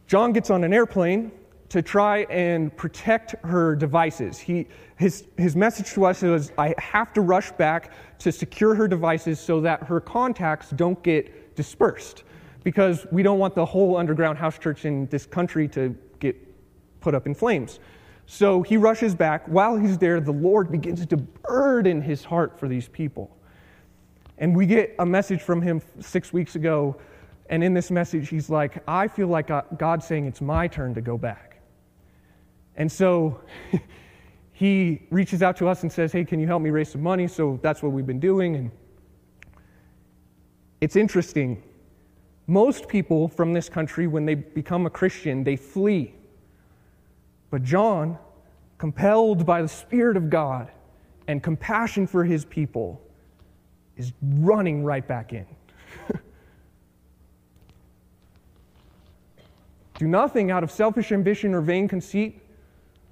John 0.07 0.33
gets 0.33 0.51
on 0.51 0.65
an 0.65 0.73
airplane 0.73 1.33
to 1.69 1.83
try 1.83 2.19
and 2.31 2.75
protect 2.77 3.35
her 3.45 3.75
devices. 3.75 4.39
He, 4.39 4.69
his, 4.97 5.27
his 5.37 5.57
message 5.57 5.93
to 5.95 6.07
us 6.07 6.23
was 6.23 6.53
I 6.57 6.75
have 6.79 7.13
to 7.15 7.21
rush 7.21 7.51
back 7.53 7.93
to 8.21 8.31
secure 8.31 8.75
her 8.75 8.87
devices 8.87 9.41
so 9.41 9.61
that 9.63 9.83
her 9.83 10.01
contacts 10.01 10.71
don't 10.71 11.03
get 11.03 11.57
dispersed 11.57 12.23
because 12.63 13.07
we 13.11 13.23
don't 13.23 13.39
want 13.39 13.55
the 13.55 13.65
whole 13.65 13.97
underground 13.97 14.39
house 14.39 14.59
church 14.59 14.85
in 14.85 15.07
this 15.07 15.27
country 15.27 15.69
to 15.69 15.97
get 16.21 16.37
put 17.01 17.15
up 17.15 17.27
in 17.27 17.35
flames. 17.35 17.81
So 18.27 18.63
he 18.63 18.77
rushes 18.77 19.15
back. 19.15 19.47
While 19.47 19.77
he's 19.77 19.99
there, 19.99 20.21
the 20.21 20.33
Lord 20.33 20.71
begins 20.71 21.07
to 21.07 21.17
burden 21.17 22.03
his 22.03 22.25
heart 22.25 22.59
for 22.59 22.69
these 22.69 22.89
people. 22.89 23.36
And 24.39 24.55
we 24.55 24.67
get 24.67 24.95
a 24.99 25.07
message 25.07 25.41
from 25.41 25.63
him 25.63 25.81
six 26.01 26.33
weeks 26.33 26.57
ago. 26.57 26.97
And 27.49 27.63
in 27.63 27.75
this 27.75 27.91
message, 27.91 28.29
he's 28.29 28.51
like, 28.51 28.83
I 28.89 29.09
feel 29.09 29.29
like 29.29 29.51
uh, 29.51 29.63
God's 29.79 30.07
saying 30.07 30.27
it's 30.27 30.41
my 30.41 30.69
turn 30.69 30.95
to 30.95 31.01
go 31.01 31.17
back. 31.17 31.61
And 32.77 32.91
so 32.91 33.41
he 34.53 35.03
reaches 35.11 35.43
out 35.43 35.57
to 35.59 35.69
us 35.69 35.83
and 35.83 35.93
says, 35.93 36.13
Hey, 36.13 36.25
can 36.25 36.41
you 36.41 36.47
help 36.47 36.63
me 36.63 36.71
raise 36.71 36.91
some 36.91 37.03
money? 37.03 37.29
So 37.29 37.59
that's 37.63 37.83
what 37.83 37.93
we've 37.93 38.07
been 38.07 38.21
doing. 38.21 38.57
And 38.57 38.71
it's 40.81 40.97
interesting. 40.97 41.63
Most 42.47 42.89
people 42.89 43.29
from 43.29 43.53
this 43.53 43.69
country, 43.69 44.07
when 44.07 44.27
they 44.27 44.35
become 44.35 44.87
a 44.87 44.91
Christian, 44.91 45.43
they 45.43 45.57
flee 45.57 46.13
but 47.51 47.63
John, 47.63 48.19
compelled 48.79 49.47
by 49.47 49.63
the 49.63 49.69
Spirit 49.69 50.17
of 50.17 50.31
God 50.31 50.71
and 51.29 51.43
compassion 51.43 52.07
for 52.07 52.25
his 52.25 52.45
people, 52.45 53.01
is 53.97 54.13
running 54.23 54.85
right 54.85 55.07
back 55.07 55.33
in. 55.33 55.47
Do 59.99 60.07
nothing 60.07 60.51
out 60.51 60.63
of 60.63 60.71
selfish 60.71 61.13
ambition 61.13 61.55
or 61.55 61.61
vain 61.61 61.89
conceit. 61.89 62.43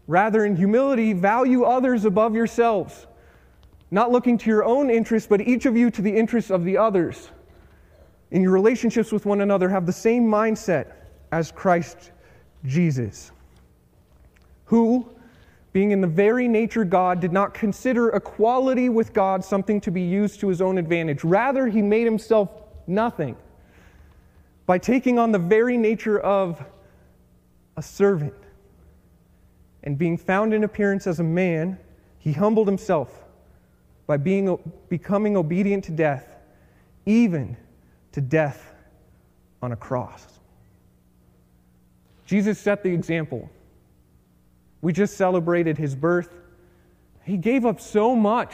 Rather, 0.07 0.45
in 0.45 0.55
humility, 0.55 1.15
value 1.15 1.65
others 1.65 2.05
above 2.05 2.35
yourselves, 2.35 3.07
not 3.91 4.13
looking 4.13 4.37
to 4.37 4.51
your 4.51 4.65
own 4.65 4.91
interests, 4.91 5.27
but 5.27 5.41
each 5.41 5.65
of 5.65 5.77
you 5.77 5.91
to 5.91 6.03
the 6.03 6.15
interests 6.15 6.51
of 6.51 6.65
the 6.65 6.77
others. 6.77 7.31
In 8.31 8.43
your 8.43 8.53
relationships 8.53 9.11
with 9.13 9.25
one 9.25 9.41
another, 9.41 9.69
have 9.71 9.87
the 9.87 9.93
same 9.93 10.25
mindset 10.25 10.93
as 11.33 11.51
Christ 11.51 12.11
Jesus 12.67 13.33
who, 14.65 15.09
being 15.75 15.91
in 15.91 16.01
the 16.01 16.07
very 16.07 16.47
nature 16.47 16.85
God, 16.85 17.19
did 17.21 17.33
not 17.33 17.53
consider 17.53 18.11
equality 18.11 18.89
with 18.89 19.13
God 19.13 19.45
something 19.45 19.81
to 19.81 19.91
be 19.91 20.03
used 20.03 20.39
to 20.39 20.49
his 20.49 20.63
own 20.63 20.79
advantage. 20.79 21.25
Rather, 21.25 21.67
he 21.67 21.83
made 21.83 22.05
himself 22.05 22.49
nothing 22.87 23.37
by 24.67 24.79
taking 24.79 25.19
on 25.19 25.33
the 25.33 25.39
very 25.39 25.77
nature 25.77 26.21
of 26.21 26.65
a 27.77 27.83
servant. 27.83 28.33
And 29.83 29.99
being 29.99 30.17
found 30.17 30.55
in 30.55 30.63
appearance 30.63 31.09
as 31.09 31.19
a 31.19 31.25
man, 31.25 31.77
he 32.21 32.33
humbled 32.33 32.69
himself 32.69 33.25
by 34.07 34.17
being, 34.17 34.57
becoming 34.89 35.37
obedient 35.37 35.83
to 35.87 35.93
death, 35.93 36.37
even 37.05 37.57
to 38.13 38.21
death 38.21 38.73
on 39.61 39.73
a 39.73 39.77
cross. 39.77 40.39
Jesus 42.27 42.61
set 42.61 42.85
the 42.85 42.91
example. 42.91 43.51
We 44.85 44.93
just 44.93 45.17
celebrated 45.17 45.79
his 45.79 45.95
birth. 45.95 46.29
He 47.25 47.39
gave 47.39 47.65
up 47.65 47.81
so 47.81 48.15
much 48.15 48.53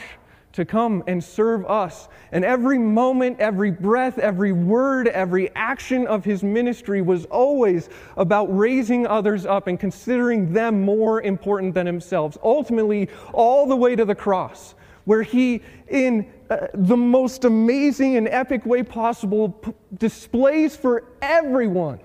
to 0.53 0.63
come 0.63 1.03
and 1.05 1.21
serve 1.21 1.65
us. 1.65 2.07
And 2.31 2.45
every 2.45 2.77
moment, 2.77 3.41
every 3.41 3.69
breath, 3.69 4.17
every 4.17 4.53
word, 4.53 5.09
every 5.09 5.53
action 5.55 6.07
of 6.07 6.23
his 6.23 6.41
ministry 6.41 7.01
was 7.01 7.25
always 7.25 7.89
about 8.15 8.45
raising 8.45 9.05
others 9.05 9.45
up 9.45 9.67
and 9.67 9.77
considering 9.77 10.53
them 10.53 10.81
more 10.81 11.21
important 11.21 11.73
than 11.73 11.85
himself. 11.85 12.37
Ultimately, 12.41 13.09
all 13.33 13.67
the 13.67 13.75
way 13.75 13.97
to 13.97 14.05
the 14.05 14.15
cross, 14.15 14.73
where 15.03 15.23
he, 15.23 15.61
in 15.89 16.31
uh, 16.49 16.67
the 16.73 16.95
most 16.95 17.43
amazing 17.43 18.15
and 18.15 18.29
epic 18.29 18.65
way 18.65 18.83
possible, 18.83 19.49
p- 19.49 19.73
displays 19.97 20.77
for 20.77 21.03
everyone 21.21 21.99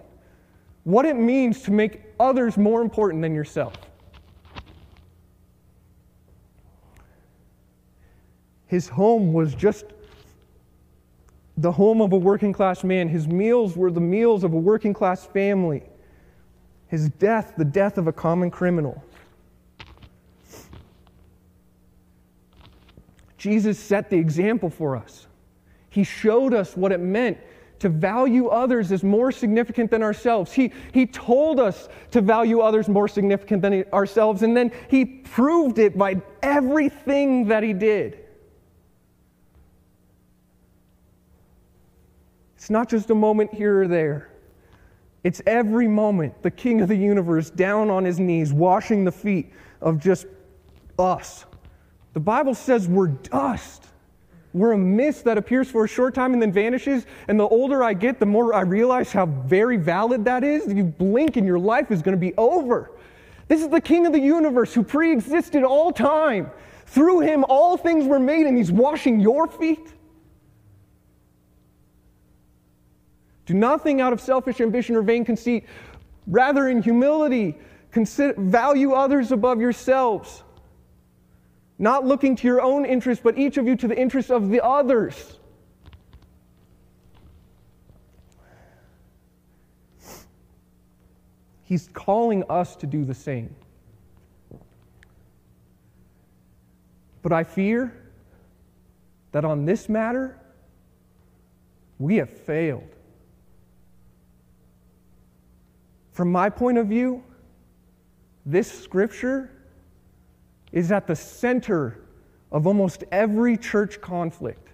what 0.82 1.06
it 1.06 1.14
means 1.14 1.62
to 1.62 1.70
make 1.70 2.02
others 2.18 2.56
more 2.56 2.82
important 2.82 3.22
than 3.22 3.32
yourself. 3.32 3.74
His 8.66 8.88
home 8.88 9.33
was 9.33 9.55
just 9.55 9.85
the 11.57 11.72
home 11.72 12.00
of 12.00 12.12
a 12.12 12.18
working 12.18 12.52
class 12.52 12.85
man. 12.85 13.09
His 13.09 13.26
meals 13.26 13.76
were 13.76 13.90
the 13.90 14.00
meals 14.00 14.44
of 14.44 14.52
a 14.52 14.59
working 14.59 14.92
class 14.92 15.24
family. 15.24 15.83
His 16.88 17.09
death, 17.09 17.55
the 17.57 17.64
death 17.64 17.98
of 17.98 18.07
a 18.07 18.12
common 18.12 18.50
criminal. 18.50 19.02
Jesus 23.38 23.79
set 23.79 24.11
the 24.11 24.16
example 24.16 24.70
for 24.70 24.96
us. 24.96 25.26
He 25.90 26.05
showed 26.05 26.52
us 26.52 26.76
what 26.76 26.92
it 26.92 27.00
meant 27.00 27.38
to 27.79 27.88
value 27.88 28.48
others 28.48 28.90
as 28.90 29.05
more 29.05 29.31
significant 29.31 29.90
than 29.90 30.02
ourselves. 30.02 30.52
He, 30.52 30.72
he 30.92 31.07
told 31.07 31.61
us 31.61 31.88
to 32.11 32.20
value 32.20 32.61
others 32.61 32.88
more 32.88 33.07
significant 33.07 33.62
than 33.62 33.85
ourselves, 33.92 34.42
and 34.42 34.57
then 34.57 34.72
he 34.88 35.05
proved 35.05 35.79
it 35.79 35.96
by 35.96 36.20
everything 36.42 37.48
that 37.48 37.62
he 37.62 37.72
did. 37.72 38.25
It's 42.66 42.70
not 42.72 42.88
just 42.88 43.11
a 43.11 43.14
moment 43.14 43.55
here 43.55 43.83
or 43.83 43.87
there. 43.87 44.29
It's 45.22 45.40
every 45.46 45.87
moment 45.87 46.42
the 46.42 46.50
King 46.50 46.81
of 46.81 46.88
the 46.88 46.96
universe 46.96 47.48
down 47.48 47.90
on 47.90 48.05
his 48.05 48.18
knees, 48.18 48.52
washing 48.52 49.05
the 49.05 49.12
feet 49.12 49.52
of 49.81 50.00
just 50.00 50.26
us. 50.98 51.44
The 52.14 52.18
Bible 52.18 52.57
says 52.57 52.88
we're 52.88 53.07
dust. 53.07 53.85
We're 54.52 54.72
a 54.72 54.79
mist 54.79 55.22
that 55.26 55.38
appears 55.38 55.70
for 55.70 55.85
a 55.85 55.88
short 55.88 56.12
time 56.12 56.33
and 56.33 56.42
then 56.42 56.50
vanishes. 56.50 57.07
And 57.29 57.38
the 57.38 57.46
older 57.46 57.85
I 57.85 57.94
get, 57.94 58.18
the 58.18 58.26
more 58.26 58.52
I 58.52 58.62
realize 58.62 59.12
how 59.12 59.26
very 59.26 59.76
valid 59.76 60.24
that 60.24 60.42
is. 60.42 60.66
You 60.66 60.83
blink 60.83 61.37
and 61.37 61.46
your 61.46 61.61
life 61.61 61.92
is 61.92 62.02
going 62.02 62.16
to 62.16 62.20
be 62.20 62.35
over. 62.37 62.90
This 63.46 63.62
is 63.62 63.68
the 63.68 63.81
King 63.81 64.07
of 64.07 64.12
the 64.12 64.18
universe 64.18 64.74
who 64.74 64.83
pre 64.83 65.12
existed 65.12 65.62
all 65.62 65.92
time. 65.92 66.50
Through 66.87 67.20
him, 67.20 67.44
all 67.48 67.76
things 67.76 68.07
were 68.07 68.18
made, 68.18 68.44
and 68.44 68.57
he's 68.57 68.72
washing 68.72 69.20
your 69.20 69.46
feet. 69.46 69.92
Do 73.46 73.54
nothing 73.54 74.00
out 74.00 74.12
of 74.12 74.20
selfish 74.20 74.61
ambition 74.61 74.96
or 74.96 75.02
vain 75.02 75.24
conceit. 75.24 75.64
Rather, 76.26 76.68
in 76.68 76.82
humility, 76.82 77.56
consider, 77.92 78.35
value 78.37 78.92
others 78.92 79.30
above 79.30 79.61
yourselves. 79.61 80.42
Not 81.78 82.04
looking 82.04 82.35
to 82.37 82.46
your 82.46 82.61
own 82.61 82.85
interest, 82.85 83.22
but 83.22 83.38
each 83.38 83.56
of 83.56 83.66
you 83.66 83.76
to 83.76 83.87
the 83.87 83.96
interest 83.96 84.30
of 84.30 84.48
the 84.50 84.64
others. 84.64 85.38
He's 91.62 91.88
calling 91.92 92.44
us 92.48 92.74
to 92.76 92.87
do 92.87 93.04
the 93.04 93.14
same. 93.14 93.54
But 97.22 97.32
I 97.32 97.44
fear 97.44 97.92
that 99.32 99.44
on 99.44 99.64
this 99.64 99.88
matter, 99.88 100.38
we 101.98 102.16
have 102.16 102.30
failed. 102.30 102.95
From 106.16 106.33
my 106.33 106.48
point 106.48 106.79
of 106.79 106.87
view, 106.87 107.22
this 108.46 108.72
scripture 108.72 109.50
is 110.72 110.90
at 110.90 111.07
the 111.07 111.14
center 111.14 111.98
of 112.50 112.66
almost 112.66 113.05
every 113.12 113.59
church 113.59 114.00
conflict. 114.00 114.70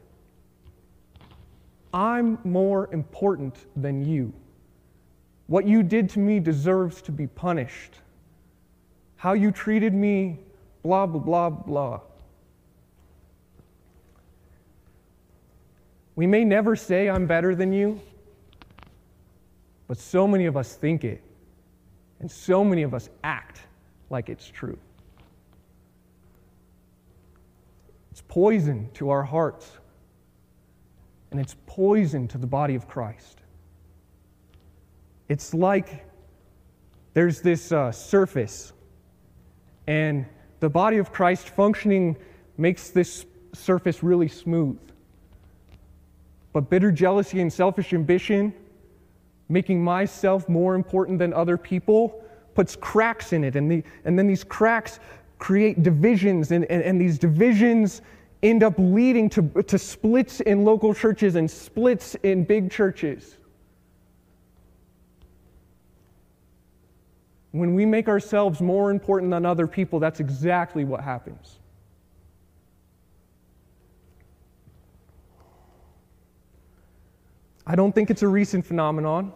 I'm 1.92 2.38
more 2.44 2.88
important 2.94 3.56
than 3.74 4.04
you. 4.04 4.32
What 5.48 5.66
you 5.66 5.82
did 5.82 6.08
to 6.10 6.20
me 6.20 6.38
deserves 6.38 7.02
to 7.02 7.10
be 7.10 7.26
punished. 7.26 7.96
How 9.16 9.32
you 9.32 9.50
treated 9.50 9.92
me, 9.92 10.38
blah, 10.84 11.06
blah, 11.06 11.20
blah, 11.20 11.50
blah. 11.50 12.00
We 16.14 16.28
may 16.28 16.44
never 16.44 16.76
say 16.76 17.10
I'm 17.10 17.26
better 17.26 17.56
than 17.56 17.72
you, 17.72 18.00
but 19.88 19.98
so 19.98 20.28
many 20.28 20.46
of 20.46 20.56
us 20.56 20.76
think 20.76 21.02
it. 21.02 21.20
And 22.22 22.30
so 22.30 22.64
many 22.64 22.82
of 22.84 22.94
us 22.94 23.10
act 23.24 23.60
like 24.08 24.28
it's 24.28 24.48
true. 24.48 24.78
It's 28.12 28.22
poison 28.28 28.88
to 28.94 29.10
our 29.10 29.24
hearts, 29.24 29.70
and 31.30 31.40
it's 31.40 31.56
poison 31.66 32.28
to 32.28 32.38
the 32.38 32.46
body 32.46 32.76
of 32.76 32.86
Christ. 32.86 33.40
It's 35.28 35.52
like 35.52 36.06
there's 37.14 37.40
this 37.40 37.72
uh, 37.72 37.90
surface, 37.90 38.72
and 39.88 40.24
the 40.60 40.70
body 40.70 40.98
of 40.98 41.10
Christ 41.10 41.48
functioning 41.48 42.16
makes 42.56 42.90
this 42.90 43.26
surface 43.52 44.02
really 44.02 44.28
smooth. 44.28 44.78
But 46.52 46.70
bitter 46.70 46.92
jealousy 46.92 47.40
and 47.40 47.52
selfish 47.52 47.92
ambition 47.92 48.54
making 49.52 49.82
myself 49.82 50.48
more 50.48 50.74
important 50.74 51.18
than 51.18 51.32
other 51.34 51.56
people 51.56 52.24
puts 52.54 52.74
cracks 52.74 53.32
in 53.32 53.44
it. 53.44 53.54
And, 53.54 53.70
the, 53.70 53.82
and 54.04 54.18
then 54.18 54.26
these 54.26 54.44
cracks 54.44 54.98
create 55.38 55.82
divisions, 55.82 56.50
and, 56.52 56.64
and, 56.66 56.82
and 56.82 57.00
these 57.00 57.18
divisions 57.18 58.02
end 58.42 58.62
up 58.62 58.74
leading 58.78 59.28
to, 59.30 59.42
to 59.62 59.78
splits 59.78 60.40
in 60.40 60.64
local 60.64 60.94
churches 60.94 61.36
and 61.36 61.50
splits 61.50 62.14
in 62.22 62.44
big 62.44 62.70
churches. 62.70 63.36
When 67.52 67.74
we 67.74 67.84
make 67.84 68.08
ourselves 68.08 68.60
more 68.60 68.90
important 68.90 69.30
than 69.30 69.44
other 69.44 69.66
people, 69.66 70.00
that's 70.00 70.20
exactly 70.20 70.84
what 70.84 71.02
happens. 71.02 71.58
I 77.66 77.76
don't 77.76 77.94
think 77.94 78.10
it's 78.10 78.22
a 78.22 78.28
recent 78.28 78.66
phenomenon. 78.66 79.32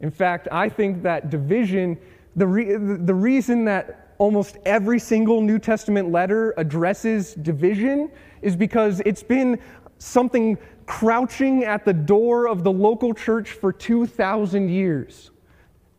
In 0.00 0.10
fact, 0.10 0.48
I 0.50 0.68
think 0.68 1.02
that 1.02 1.30
division, 1.30 1.98
the, 2.36 2.46
re- 2.46 2.76
the 2.76 3.14
reason 3.14 3.64
that 3.66 4.14
almost 4.18 4.58
every 4.66 4.98
single 4.98 5.40
New 5.40 5.58
Testament 5.58 6.10
letter 6.10 6.54
addresses 6.56 7.34
division 7.34 8.10
is 8.42 8.56
because 8.56 9.00
it's 9.06 9.22
been 9.22 9.58
something 9.98 10.58
crouching 10.86 11.64
at 11.64 11.84
the 11.84 11.92
door 11.92 12.48
of 12.48 12.64
the 12.64 12.72
local 12.72 13.14
church 13.14 13.52
for 13.52 13.72
2,000 13.72 14.68
years. 14.68 15.30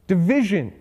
Division. 0.08 0.74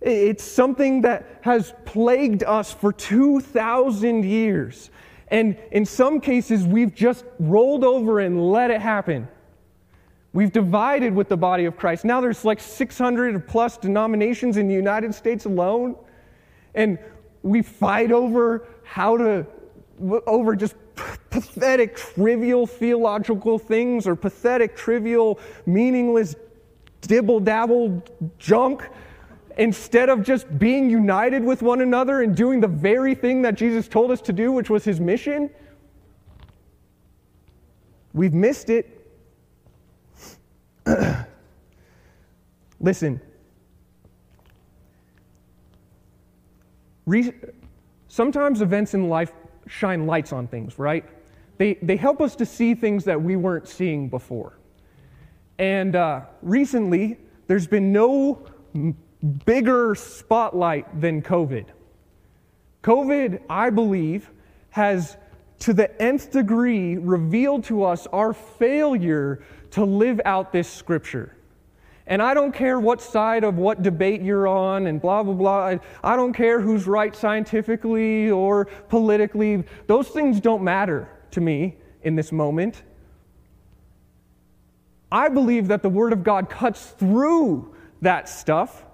It's 0.00 0.44
something 0.44 1.00
that 1.02 1.40
has 1.40 1.74
plagued 1.86 2.44
us 2.44 2.72
for 2.72 2.92
2,000 2.92 4.24
years. 4.24 4.90
And 5.28 5.56
in 5.72 5.86
some 5.86 6.20
cases, 6.20 6.66
we've 6.66 6.94
just 6.94 7.24
rolled 7.38 7.84
over 7.84 8.20
and 8.20 8.52
let 8.52 8.70
it 8.70 8.80
happen. 8.80 9.28
We've 10.34 10.52
divided 10.52 11.14
with 11.14 11.28
the 11.28 11.36
body 11.36 11.64
of 11.64 11.76
Christ. 11.76 12.04
Now 12.04 12.20
there's 12.20 12.44
like 12.44 12.58
600 12.60 13.46
plus 13.46 13.78
denominations 13.78 14.56
in 14.56 14.66
the 14.66 14.74
United 14.74 15.14
States 15.14 15.44
alone. 15.44 15.94
And 16.74 16.98
we 17.44 17.62
fight 17.62 18.10
over 18.10 18.66
how 18.82 19.16
to, 19.16 19.46
over 20.26 20.56
just 20.56 20.74
pathetic, 21.30 21.94
trivial 21.94 22.66
theological 22.66 23.60
things 23.60 24.08
or 24.08 24.16
pathetic, 24.16 24.74
trivial, 24.74 25.38
meaningless, 25.66 26.34
dibble 27.00 27.38
dabble 27.38 28.02
junk 28.38 28.88
instead 29.56 30.08
of 30.08 30.24
just 30.24 30.58
being 30.58 30.90
united 30.90 31.44
with 31.44 31.62
one 31.62 31.80
another 31.80 32.22
and 32.22 32.34
doing 32.34 32.60
the 32.60 32.66
very 32.66 33.14
thing 33.14 33.42
that 33.42 33.54
Jesus 33.54 33.86
told 33.86 34.10
us 34.10 34.20
to 34.22 34.32
do, 34.32 34.50
which 34.50 34.68
was 34.68 34.82
his 34.82 34.98
mission. 34.98 35.48
We've 38.12 38.34
missed 38.34 38.68
it. 38.68 38.93
Listen. 42.80 43.20
Re- 47.06 47.32
sometimes 48.08 48.62
events 48.62 48.94
in 48.94 49.08
life 49.08 49.32
shine 49.66 50.06
lights 50.06 50.32
on 50.32 50.46
things, 50.46 50.78
right? 50.78 51.04
They, 51.58 51.74
they 51.74 51.96
help 51.96 52.20
us 52.20 52.36
to 52.36 52.46
see 52.46 52.74
things 52.74 53.04
that 53.04 53.20
we 53.20 53.36
weren't 53.36 53.68
seeing 53.68 54.08
before. 54.08 54.58
And 55.58 55.94
uh, 55.94 56.22
recently, 56.42 57.18
there's 57.46 57.66
been 57.66 57.92
no 57.92 58.46
bigger 59.44 59.94
spotlight 59.94 61.00
than 61.00 61.22
COVID. 61.22 61.66
COVID, 62.82 63.40
I 63.48 63.70
believe, 63.70 64.30
has 64.70 65.16
to 65.60 65.72
the 65.72 66.02
nth 66.02 66.32
degree 66.32 66.96
revealed 66.96 67.64
to 67.64 67.84
us 67.84 68.06
our 68.08 68.32
failure 68.32 69.42
to 69.74 69.84
live 69.84 70.20
out 70.24 70.52
this 70.52 70.68
scripture. 70.68 71.36
And 72.06 72.22
I 72.22 72.32
don't 72.32 72.52
care 72.52 72.78
what 72.78 73.02
side 73.02 73.42
of 73.42 73.56
what 73.56 73.82
debate 73.82 74.22
you're 74.22 74.46
on 74.46 74.86
and 74.86 75.00
blah, 75.00 75.24
blah, 75.24 75.34
blah. 75.34 75.78
I 76.02 76.16
don't 76.16 76.32
care 76.32 76.60
who's 76.60 76.86
right 76.86 77.14
scientifically 77.14 78.30
or 78.30 78.66
politically. 78.88 79.64
Those 79.88 80.08
things 80.08 80.40
don't 80.40 80.62
matter 80.62 81.08
to 81.32 81.40
me 81.40 81.76
in 82.02 82.14
this 82.14 82.30
moment. 82.30 82.84
I 85.10 85.28
believe 85.28 85.68
that 85.68 85.82
the 85.82 85.88
Word 85.88 86.12
of 86.12 86.22
God 86.22 86.48
cuts 86.48 86.86
through 86.90 87.74
that 88.00 88.28
stuff, 88.28 88.84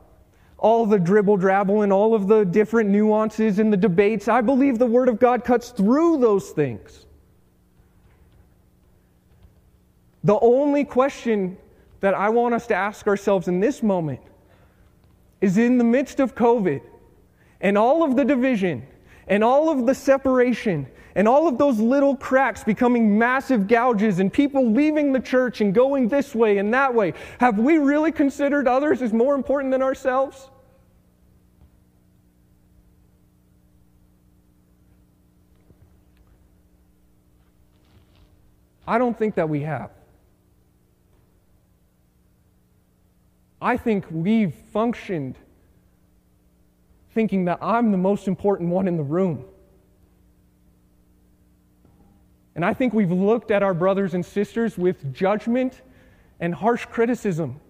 all 0.57 0.87
the 0.87 0.99
dribble 0.99 1.39
drabble 1.39 1.83
and 1.83 1.93
all 1.93 2.15
of 2.15 2.27
the 2.27 2.45
different 2.45 2.89
nuances 2.89 3.59
in 3.59 3.71
the 3.71 3.77
debates. 3.77 4.29
I 4.29 4.41
believe 4.41 4.79
the 4.79 4.87
Word 4.87 5.11
of 5.11 5.19
God 5.19 5.45
cuts 5.45 5.71
through 5.71 6.19
those 6.19 6.51
things. 6.51 7.05
The 10.25 10.39
only 10.41 10.85
question 10.85 11.57
that 12.01 12.15
I 12.15 12.29
want 12.29 12.55
us 12.55 12.67
to 12.69 12.75
ask 12.75 13.07
ourselves 13.07 13.49
in 13.49 13.61
this 13.61 13.83
moment 13.83 14.21
is 15.41 15.57
in 15.57 15.79
the 15.79 15.85
midst 15.85 16.21
of 16.21 16.35
COVID 16.35 16.83
and 17.61 17.79
all 17.79 18.03
of 18.03 18.17
the 18.17 18.25
division 18.25 18.87
and 19.29 19.43
all 19.43 19.71
of 19.71 19.87
the 19.87 19.95
separation 19.95 20.87
and 21.15 21.27
all 21.27 21.49
of 21.49 21.59
those 21.59 21.79
little 21.79 22.17
cracks 22.17 22.63
becoming 22.63 23.19
massive 23.19 23.67
gouges 23.67 24.19
and 24.19 24.33
people 24.33 24.71
leaving 24.71 25.13
the 25.13 25.21
church 25.21 25.61
and 25.61 25.75
going 25.75 26.09
this 26.09 26.35
way 26.35 26.59
and 26.59 26.73
that 26.73 26.95
way, 26.95 27.15
have 27.39 27.59
we 27.59 27.79
really 27.79 28.13
considered 28.13 28.69
others 28.69 29.03
as 29.03 29.13
more 29.13 29.35
important 29.35 29.73
than 29.73 29.83
ourselves? 29.83 30.51
I 38.87 38.99
don't 38.99 39.17
think 39.17 39.37
that 39.37 39.49
we 39.49 39.61
have. 39.61 39.91
I 43.61 43.77
think 43.77 44.07
we've 44.11 44.55
functioned 44.73 45.37
thinking 47.13 47.45
that 47.47 47.59
I'm 47.61 47.91
the 47.91 47.99
most 47.99 48.29
important 48.29 48.71
one 48.71 48.89
in 48.89 48.97
the 48.97 49.03
room. 49.03 49.45
And 52.55 52.65
I 52.65 52.75
think 52.75 52.93
we've 52.93 53.11
looked 53.11 53.51
at 53.51 53.63
our 53.63 53.75
brothers 53.75 54.15
and 54.15 54.25
sisters 54.25 54.79
with 54.79 55.13
judgment 55.13 55.83
and 56.41 56.55
harsh 56.55 56.87
criticism. 56.87 57.61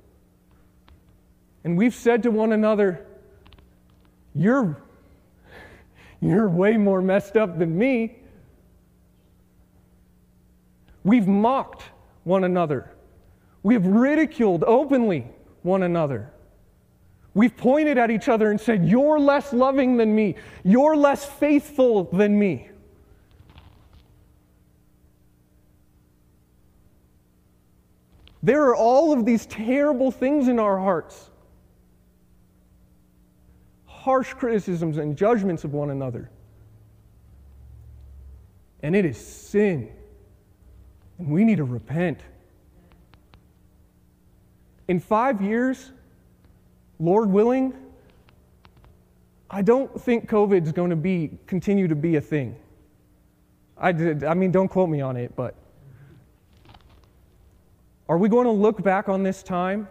And 1.64 1.76
we've 1.76 1.94
said 1.94 2.22
to 2.22 2.30
one 2.30 2.52
another, 2.52 3.06
You're, 4.34 4.80
you're 6.20 6.48
way 6.48 6.76
more 6.76 7.02
messed 7.02 7.36
up 7.36 7.58
than 7.58 7.76
me. 7.76 8.16
We've 11.02 11.26
mocked 11.26 11.82
one 12.24 12.44
another. 12.44 12.90
We've 13.62 13.84
ridiculed 13.84 14.64
openly 14.64 15.26
one 15.62 15.82
another. 15.82 16.30
We've 17.34 17.56
pointed 17.56 17.96
at 17.96 18.10
each 18.10 18.28
other 18.28 18.50
and 18.50 18.60
said, 18.60 18.84
You're 18.84 19.20
less 19.20 19.52
loving 19.52 19.96
than 19.96 20.14
me. 20.14 20.34
You're 20.64 20.96
less 20.96 21.24
faithful 21.24 22.04
than 22.04 22.38
me. 22.38 22.68
There 28.42 28.64
are 28.64 28.74
all 28.74 29.12
of 29.12 29.24
these 29.26 29.46
terrible 29.46 30.10
things 30.10 30.48
in 30.48 30.58
our 30.58 30.78
hearts 30.78 31.30
harsh 34.00 34.32
criticisms 34.32 34.96
and 34.96 35.14
judgments 35.14 35.62
of 35.64 35.74
one 35.74 35.90
another. 35.90 36.30
And 38.82 38.96
it 38.96 39.04
is 39.04 39.18
sin. 39.18 39.92
And 41.18 41.30
we 41.30 41.44
need 41.44 41.58
to 41.58 41.64
repent. 41.64 42.20
In 44.90 44.98
five 44.98 45.40
years, 45.40 45.92
Lord 46.98 47.30
willing, 47.30 47.74
I 49.48 49.62
don't 49.62 50.00
think 50.00 50.28
COVID 50.28 50.66
is 50.66 50.72
going 50.72 50.90
to 50.90 50.96
be 50.96 51.38
continue 51.46 51.86
to 51.86 51.94
be 51.94 52.16
a 52.16 52.20
thing. 52.20 52.56
I, 53.78 53.92
did, 53.92 54.24
I 54.24 54.34
mean, 54.34 54.50
don't 54.50 54.66
quote 54.66 54.88
me 54.88 55.00
on 55.00 55.16
it, 55.16 55.36
but 55.36 55.54
are 58.08 58.18
we 58.18 58.28
going 58.28 58.46
to 58.46 58.50
look 58.50 58.82
back 58.82 59.08
on 59.08 59.22
this 59.22 59.44
time 59.44 59.86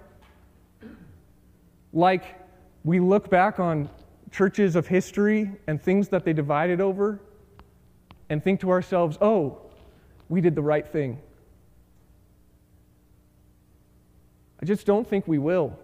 like 1.94 2.38
we 2.84 3.00
look 3.00 3.30
back 3.30 3.58
on 3.58 3.90
churches 4.32 4.76
of 4.76 4.86
history 4.86 5.50
and 5.68 5.82
things 5.82 6.10
that 6.10 6.26
they 6.26 6.34
divided 6.34 6.82
over 6.82 7.22
and 8.30 8.44
think 8.44 8.60
to 8.60 8.70
ourselves, 8.70 9.18
oh, 9.22 9.62
we 10.28 10.42
did 10.42 10.56
the 10.56 10.62
right 10.62 10.86
thing? 10.86 11.22
I 14.62 14.66
just 14.66 14.86
don't 14.86 15.08
think 15.08 15.28
we 15.28 15.38
will. 15.38 15.78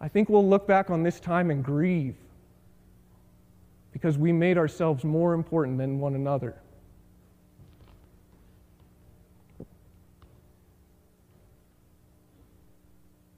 I 0.00 0.08
think 0.08 0.28
we'll 0.28 0.48
look 0.48 0.66
back 0.66 0.90
on 0.90 1.02
this 1.02 1.18
time 1.18 1.50
and 1.50 1.64
grieve 1.64 2.16
because 3.92 4.18
we 4.18 4.32
made 4.32 4.58
ourselves 4.58 5.04
more 5.04 5.34
important 5.34 5.78
than 5.78 5.98
one 5.98 6.14
another. 6.14 6.56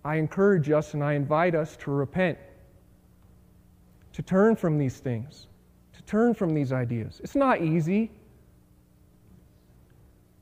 I 0.04 0.16
encourage 0.16 0.70
us 0.70 0.94
and 0.94 1.02
I 1.02 1.14
invite 1.14 1.54
us 1.54 1.76
to 1.78 1.90
repent, 1.90 2.38
to 4.12 4.22
turn 4.22 4.54
from 4.54 4.78
these 4.78 4.98
things, 4.98 5.48
to 5.94 6.02
turn 6.02 6.32
from 6.32 6.54
these 6.54 6.72
ideas. 6.72 7.20
It's 7.24 7.35
not 7.35 7.61
easy, 7.61 8.11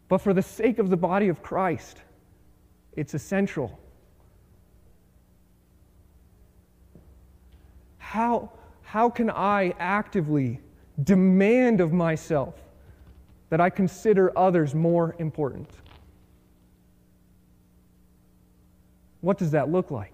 but 0.09 0.19
for 0.19 0.35
the 0.35 0.43
sake 0.43 0.79
of 0.79 0.91
the 0.91 0.97
body 0.97 1.29
of 1.29 1.43
Christ, 1.43 2.03
it's 2.97 3.15
essential. 3.15 3.79
How, 7.99 8.51
how 8.83 9.11
can 9.11 9.31
I 9.31 9.75
actively 9.79 10.61
demand 11.03 11.81
of 11.81 11.93
myself 11.93 12.55
that 13.51 13.61
I 13.61 13.71
consider 13.71 14.37
others 14.39 14.75
more 14.75 15.17
important? 15.19 15.69
What 19.21 19.39
does 19.39 19.51
that 19.53 19.71
look 19.71 19.91
like? 19.91 20.13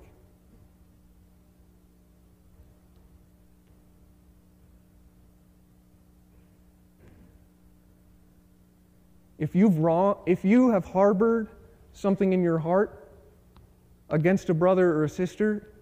If 9.39 9.55
you've 9.55 9.79
wrong, 9.79 10.19
if 10.27 10.45
you 10.45 10.71
have 10.71 10.85
harbored 10.85 11.49
something 11.93 12.33
in 12.33 12.43
your 12.43 12.59
heart 12.59 13.09
against 14.11 14.51
a 14.51 14.55
brother 14.55 14.91
or 14.93 15.05
a 15.05 15.09
sister, 15.09 15.73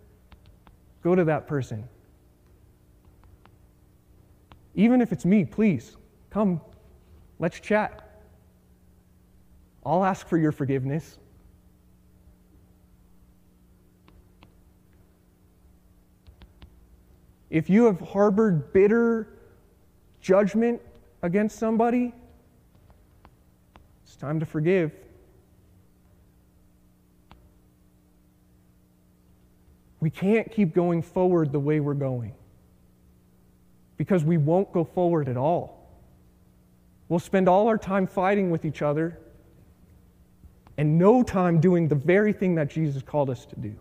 go 1.02 1.14
to 1.14 1.24
that 1.24 1.46
person. 1.46 1.88
Even 4.74 5.00
if 5.00 5.12
it's 5.12 5.24
me, 5.24 5.44
please 5.44 5.96
come, 6.30 6.60
let's 7.38 7.58
chat. 7.58 8.22
I'll 9.84 10.04
ask 10.04 10.28
for 10.28 10.36
your 10.36 10.52
forgiveness. 10.52 11.18
If 17.50 17.70
you 17.70 17.86
have 17.86 18.00
harbored 18.00 18.72
bitter 18.72 19.28
judgment 20.20 20.82
against 21.22 21.58
somebody, 21.58 22.12
it's 24.04 24.16
time 24.16 24.38
to 24.40 24.46
forgive. 24.46 24.92
We 30.00 30.10
can't 30.10 30.50
keep 30.50 30.74
going 30.74 31.02
forward 31.02 31.52
the 31.52 31.58
way 31.58 31.80
we're 31.80 31.94
going 31.94 32.34
because 33.96 34.24
we 34.24 34.36
won't 34.36 34.72
go 34.72 34.84
forward 34.84 35.28
at 35.28 35.36
all. 35.36 35.90
We'll 37.08 37.18
spend 37.18 37.48
all 37.48 37.68
our 37.68 37.78
time 37.78 38.06
fighting 38.06 38.50
with 38.50 38.64
each 38.64 38.82
other 38.82 39.18
and 40.76 40.96
no 40.98 41.22
time 41.22 41.60
doing 41.60 41.88
the 41.88 41.96
very 41.96 42.32
thing 42.32 42.54
that 42.54 42.70
Jesus 42.70 43.02
called 43.02 43.28
us 43.28 43.44
to 43.46 43.56
do. 43.56 43.74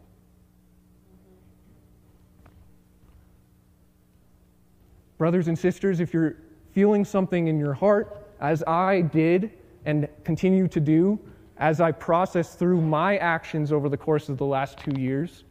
Brothers 5.17 5.47
and 5.47 5.57
sisters, 5.57 5.99
if 5.99 6.13
you're 6.13 6.37
feeling 6.71 7.05
something 7.05 7.47
in 7.47 7.59
your 7.59 7.73
heart, 7.73 8.27
as 8.39 8.63
I 8.65 9.01
did 9.01 9.51
and 9.85 10.07
continue 10.23 10.67
to 10.67 10.79
do, 10.79 11.19
as 11.57 11.81
I 11.81 11.91
process 11.91 12.55
through 12.55 12.81
my 12.81 13.17
actions 13.17 13.71
over 13.71 13.89
the 13.89 13.97
course 13.97 14.29
of 14.29 14.37
the 14.37 14.45
last 14.45 14.77
two 14.77 14.99
years, 14.99 15.43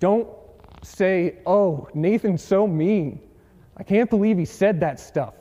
don't 0.00 0.28
say, 0.82 1.38
oh, 1.46 1.88
Nathan's 1.94 2.42
so 2.42 2.66
mean. 2.66 3.20
I 3.76 3.82
can't 3.82 4.08
believe 4.10 4.38
he 4.38 4.44
said 4.44 4.80
that 4.80 5.00
stuff. 5.00 5.34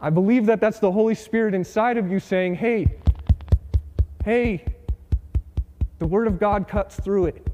I 0.00 0.10
believe 0.10 0.46
that 0.46 0.60
that's 0.60 0.78
the 0.78 0.90
Holy 0.90 1.14
Spirit 1.14 1.54
inside 1.54 1.96
of 1.96 2.10
you 2.10 2.20
saying, 2.20 2.56
hey, 2.56 2.98
hey, 4.24 4.64
The 5.98 6.06
Word 6.06 6.26
of 6.26 6.38
God 6.38 6.68
cuts 6.68 6.96
through 6.96 7.26
it. 7.26 7.46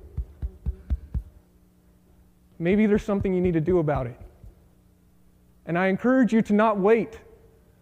Maybe 2.58 2.86
there's 2.86 3.02
something 3.02 3.32
you 3.32 3.40
need 3.40 3.54
to 3.54 3.60
do 3.60 3.78
about 3.78 4.06
it. 4.06 4.18
And 5.66 5.78
I 5.78 5.86
encourage 5.86 6.32
you 6.32 6.42
to 6.42 6.52
not 6.52 6.78
wait. 6.78 7.18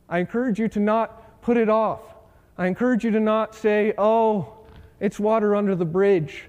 I 0.08 0.18
encourage 0.18 0.58
you 0.58 0.68
to 0.68 0.80
not 0.80 1.40
put 1.40 1.56
it 1.56 1.68
off. 1.68 2.00
I 2.58 2.66
encourage 2.66 3.04
you 3.04 3.10
to 3.12 3.20
not 3.20 3.54
say, 3.54 3.94
oh, 3.96 4.52
it's 5.00 5.18
water 5.18 5.56
under 5.56 5.74
the 5.74 5.84
bridge. 5.84 6.44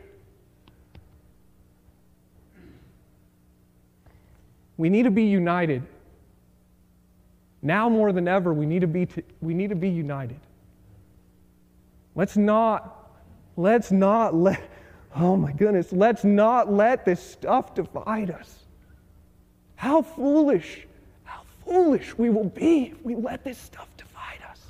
We 4.80 4.88
need 4.90 5.04
to 5.04 5.12
be 5.12 5.26
united. 5.26 5.84
Now 7.62 7.90
more 7.90 8.14
than 8.14 8.30
ever, 8.30 8.54
we 8.54 8.66
need 8.66 8.80
to 8.80 8.88
be, 8.88 9.10
we 9.42 9.54
need 9.54 9.72
to 9.72 9.76
be 9.76 9.90
united. 9.90 10.40
Let's 12.16 12.38
not, 12.38 13.12
let's 13.58 13.92
not 13.92 14.34
let, 14.34 14.62
oh 15.18 15.36
my 15.36 15.52
goodness, 15.52 15.92
let's 15.92 16.24
not 16.24 16.72
let 16.72 17.04
this 17.04 17.22
stuff 17.22 17.76
divide 17.76 18.32
us. 18.32 18.60
How 19.76 20.02
foolish, 20.02 20.88
how 21.26 21.42
foolish 21.66 22.18
we 22.18 22.30
will 22.30 22.48
be 22.48 22.94
if 22.94 23.04
we 23.04 23.16
let 23.16 23.44
this 23.44 23.58
stuff 23.58 23.90
divide 23.98 24.50
us. 24.50 24.62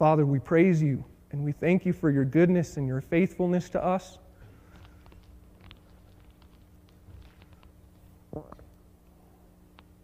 Father, 0.00 0.26
we 0.26 0.40
praise 0.40 0.82
you 0.82 1.04
and 1.30 1.44
we 1.44 1.52
thank 1.52 1.86
you 1.86 1.92
for 1.92 2.10
your 2.10 2.24
goodness 2.24 2.76
and 2.76 2.88
your 2.88 3.00
faithfulness 3.00 3.68
to 3.68 3.84
us. 3.84 4.18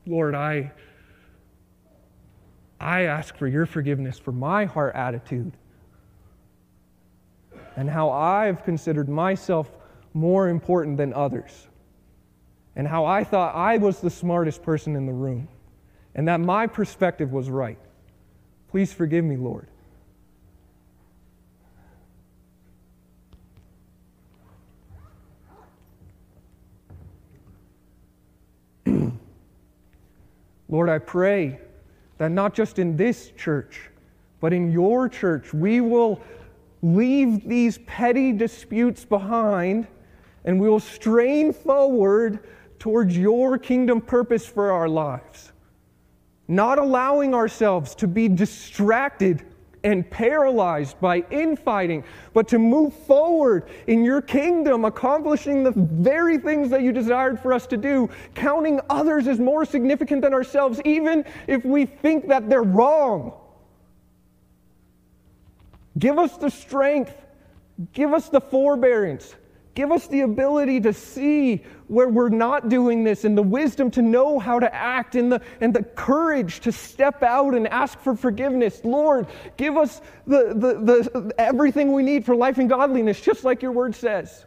Lord, 0.07 0.35
I, 0.35 0.73
I 2.81 3.03
ask 3.03 3.37
for 3.37 3.47
your 3.47 3.67
forgiveness 3.67 4.19
for 4.19 4.33
my 4.33 4.65
heart 4.65 4.95
attitude 4.95 5.53
and 7.77 7.89
how 7.89 8.11
I've 8.11 8.65
considered 8.65 9.09
myself 9.09 9.71
more 10.15 10.49
important 10.49 10.99
than 10.99 11.15
others, 11.15 11.69
and 12.77 12.87
how 12.87 13.07
I 13.07 13.25
thought 13.25 13.55
I 13.55 13.79
was 13.79 14.01
the 14.01 14.11
smartest 14.11 14.63
person 14.63 14.95
in 14.95 15.07
the 15.07 15.13
room, 15.13 15.49
and 16.15 16.29
that 16.29 16.41
my 16.41 16.67
perspective 16.67 17.33
was 17.33 17.49
right. 17.49 17.79
Please 18.69 18.93
forgive 18.93 19.25
me, 19.25 19.37
Lord. 19.37 19.69
Lord, 30.73 30.89
I 30.89 30.99
pray 30.99 31.61
that 32.17 32.31
not 32.31 32.55
just 32.55 32.79
in 32.79 32.97
this 32.97 33.31
church, 33.37 33.91
but 34.41 34.55
in 34.55 34.73
your 34.73 35.07
church, 35.07 35.53
we 35.53 35.83
will 35.83 36.19
leave 36.81 37.47
these 37.47 37.77
petty 37.87 38.33
disputes 38.33 39.05
behind 39.05 39.87
and 40.47 40.59
we 40.59 40.71
will 40.71 40.81
strain 40.81 41.53
forward 41.53 42.39
towards 42.79 43.17
your 43.19 43.59
kingdom 43.59 44.01
purpose 44.01 44.47
for 44.47 44.73
our 44.73 44.89
lives. 44.89 45.53
Not 46.49 46.79
allowing 46.79 47.35
ourselves 47.35 47.95
to 47.97 48.09
be 48.09 48.27
distracted 48.27 49.45
and 49.85 50.09
paralyzed 50.11 51.01
by 51.01 51.25
infighting, 51.31 52.05
but 52.33 52.49
to 52.49 52.59
move 52.59 52.95
forward 52.95 53.69
in 53.87 54.05
your 54.05 54.23
kingdom, 54.23 54.85
accomplishing 54.85 55.65
the 55.65 55.73
very 55.73 56.39
things 56.39 56.71
that 56.71 56.83
you 56.83 56.93
desired 56.93 57.41
for 57.41 57.53
us 57.53 57.67
to 57.67 57.77
do, 57.77 58.09
counting 58.35 58.81
others 58.89 59.27
as 59.27 59.39
more 59.39 59.65
significant 59.65 60.23
than 60.23 60.33
ourselves, 60.33 60.81
even 60.85 61.25
if 61.47 61.65
we 61.65 61.87
think 61.87 62.29
that 62.29 62.49
they're 62.49 62.63
wrong. 62.63 63.33
Give 65.99 66.19
us 66.19 66.37
the 66.37 66.51
strength, 66.51 67.15
give 67.93 68.13
us 68.13 68.29
the 68.29 68.41
forbearance, 68.41 69.35
Give 69.75 69.91
us 69.91 70.07
the 70.07 70.21
ability 70.21 70.81
to 70.83 70.93
see 70.93 71.63
where 71.89 72.09
we're 72.09 72.29
not 72.29 72.69
doing 72.69 73.05
this 73.05 73.25
and 73.25 73.37
the 73.37 73.43
wisdom 73.43 73.91
to 73.93 74.03
know 74.03 74.39
how 74.39 74.59
to 74.59 74.73
act 74.75 75.15
and 75.15 75.33
the, 75.33 75.41
and 75.63 75.73
the 75.73 75.83
courage 75.83 76.61
to 76.61 76.73
step 76.73 77.23
out 77.23 77.55
and 77.55 77.67
ask 77.69 77.99
for 77.99 78.15
forgiveness. 78.15 78.83
Lord, 78.85 79.27
give 79.57 79.79
us 79.79 80.03
the, 80.27 80.53
the, 80.55 81.11
the, 81.21 81.35
everything 81.39 81.93
we 81.93 82.03
need 82.03 82.27
for 82.27 82.37
life 82.37 82.59
and 82.59 82.69
godliness, 82.69 83.21
just 83.21 83.45
like 83.45 83.63
your 83.63 83.73
word 83.73 83.95
says. 83.95 84.45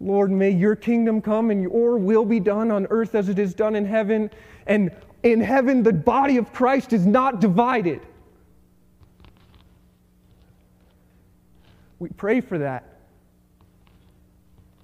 Lord, 0.00 0.32
may 0.32 0.50
your 0.50 0.74
kingdom 0.74 1.20
come 1.20 1.50
and 1.50 1.62
your 1.62 1.96
will 1.96 2.24
be 2.24 2.40
done 2.40 2.72
on 2.72 2.86
earth 2.90 3.14
as 3.14 3.28
it 3.28 3.38
is 3.38 3.54
done 3.54 3.76
in 3.76 3.84
heaven. 3.84 4.30
And 4.66 4.90
in 5.22 5.40
heaven, 5.40 5.82
the 5.82 5.92
body 5.92 6.38
of 6.38 6.52
Christ 6.52 6.92
is 6.92 7.06
not 7.06 7.40
divided. 7.40 8.00
We 12.00 12.08
pray 12.08 12.40
for 12.40 12.58
that. 12.58 12.84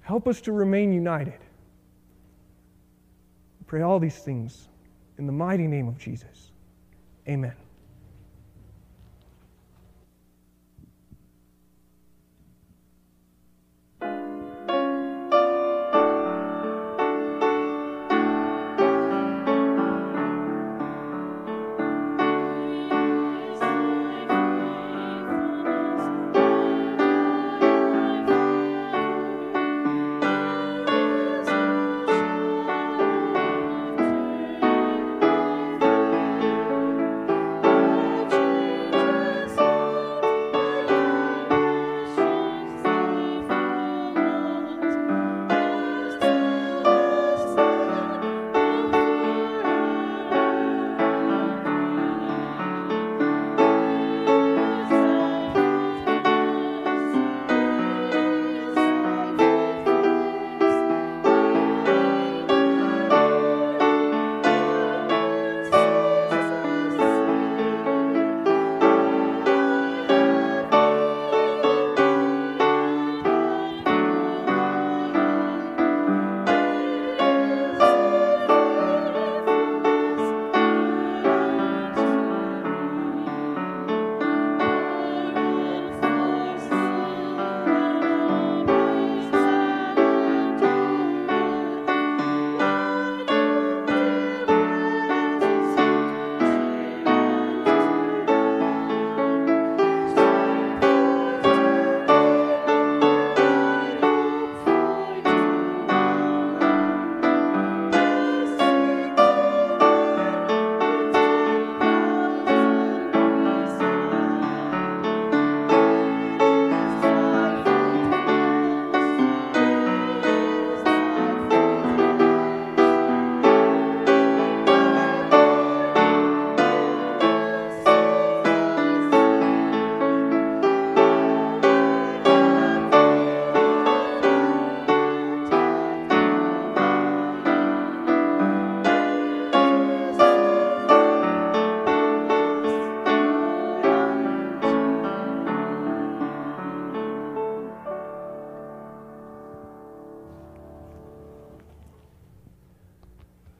Help 0.01 0.27
us 0.27 0.39
to 0.41 0.53
remain 0.53 0.93
united. 0.93 1.39
We 3.59 3.65
pray 3.65 3.81
all 3.81 3.99
these 3.99 4.19
things 4.19 4.69
in 5.17 5.25
the 5.25 5.33
mighty 5.33 5.67
name 5.67 5.89
of 5.89 5.97
Jesus. 5.97 6.51
Amen. 7.27 7.55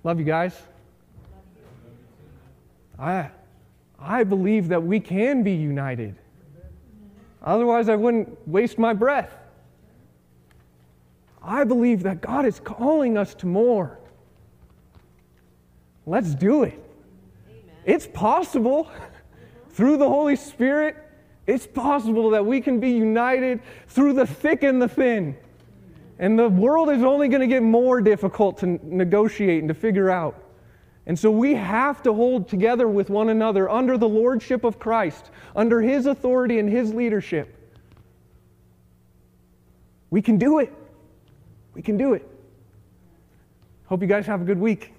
Love 0.07 0.19
you 0.19 0.25
guys. 0.25 0.57
I, 2.97 3.29
I 3.99 4.23
believe 4.23 4.69
that 4.69 4.81
we 4.81 5.01
can 5.01 5.43
be 5.43 5.51
united. 5.51 6.15
Otherwise, 7.43 7.89
I 7.89 7.97
wouldn't 7.97 8.47
waste 8.47 8.77
my 8.77 8.93
breath. 8.93 9.35
I 11.43 11.65
believe 11.65 12.03
that 12.03 12.21
God 12.21 12.45
is 12.45 12.61
calling 12.61 13.17
us 13.17 13.35
to 13.35 13.47
more. 13.47 13.99
Let's 16.05 16.33
do 16.33 16.63
it. 16.63 16.81
Amen. 17.49 17.75
It's 17.83 18.07
possible 18.07 18.89
through 19.71 19.97
the 19.97 20.07
Holy 20.07 20.37
Spirit. 20.37 20.95
It's 21.47 21.67
possible 21.67 22.29
that 22.29 22.45
we 22.45 22.61
can 22.61 22.79
be 22.79 22.91
united 22.91 23.59
through 23.89 24.13
the 24.13 24.25
thick 24.25 24.63
and 24.63 24.81
the 24.81 24.87
thin. 24.87 25.35
And 26.19 26.37
the 26.37 26.49
world 26.49 26.89
is 26.89 27.03
only 27.03 27.27
going 27.27 27.41
to 27.41 27.47
get 27.47 27.61
more 27.61 28.01
difficult 28.01 28.57
to 28.59 28.79
negotiate 28.83 29.59
and 29.59 29.67
to 29.67 29.73
figure 29.73 30.09
out. 30.09 30.43
And 31.05 31.17
so 31.17 31.31
we 31.31 31.53
have 31.53 32.03
to 32.03 32.13
hold 32.13 32.49
together 32.49 32.87
with 32.87 33.09
one 33.09 33.29
another 33.29 33.69
under 33.69 33.97
the 33.97 34.09
lordship 34.09 34.63
of 34.63 34.77
Christ, 34.79 35.31
under 35.55 35.81
his 35.81 36.05
authority 36.05 36.59
and 36.59 36.69
his 36.69 36.93
leadership. 36.93 37.53
We 40.09 40.21
can 40.21 40.37
do 40.37 40.59
it. 40.59 40.73
We 41.73 41.81
can 41.81 41.97
do 41.97 42.13
it. 42.13 42.27
Hope 43.85 44.01
you 44.01 44.07
guys 44.07 44.25
have 44.25 44.41
a 44.41 44.45
good 44.45 44.59
week. 44.59 44.93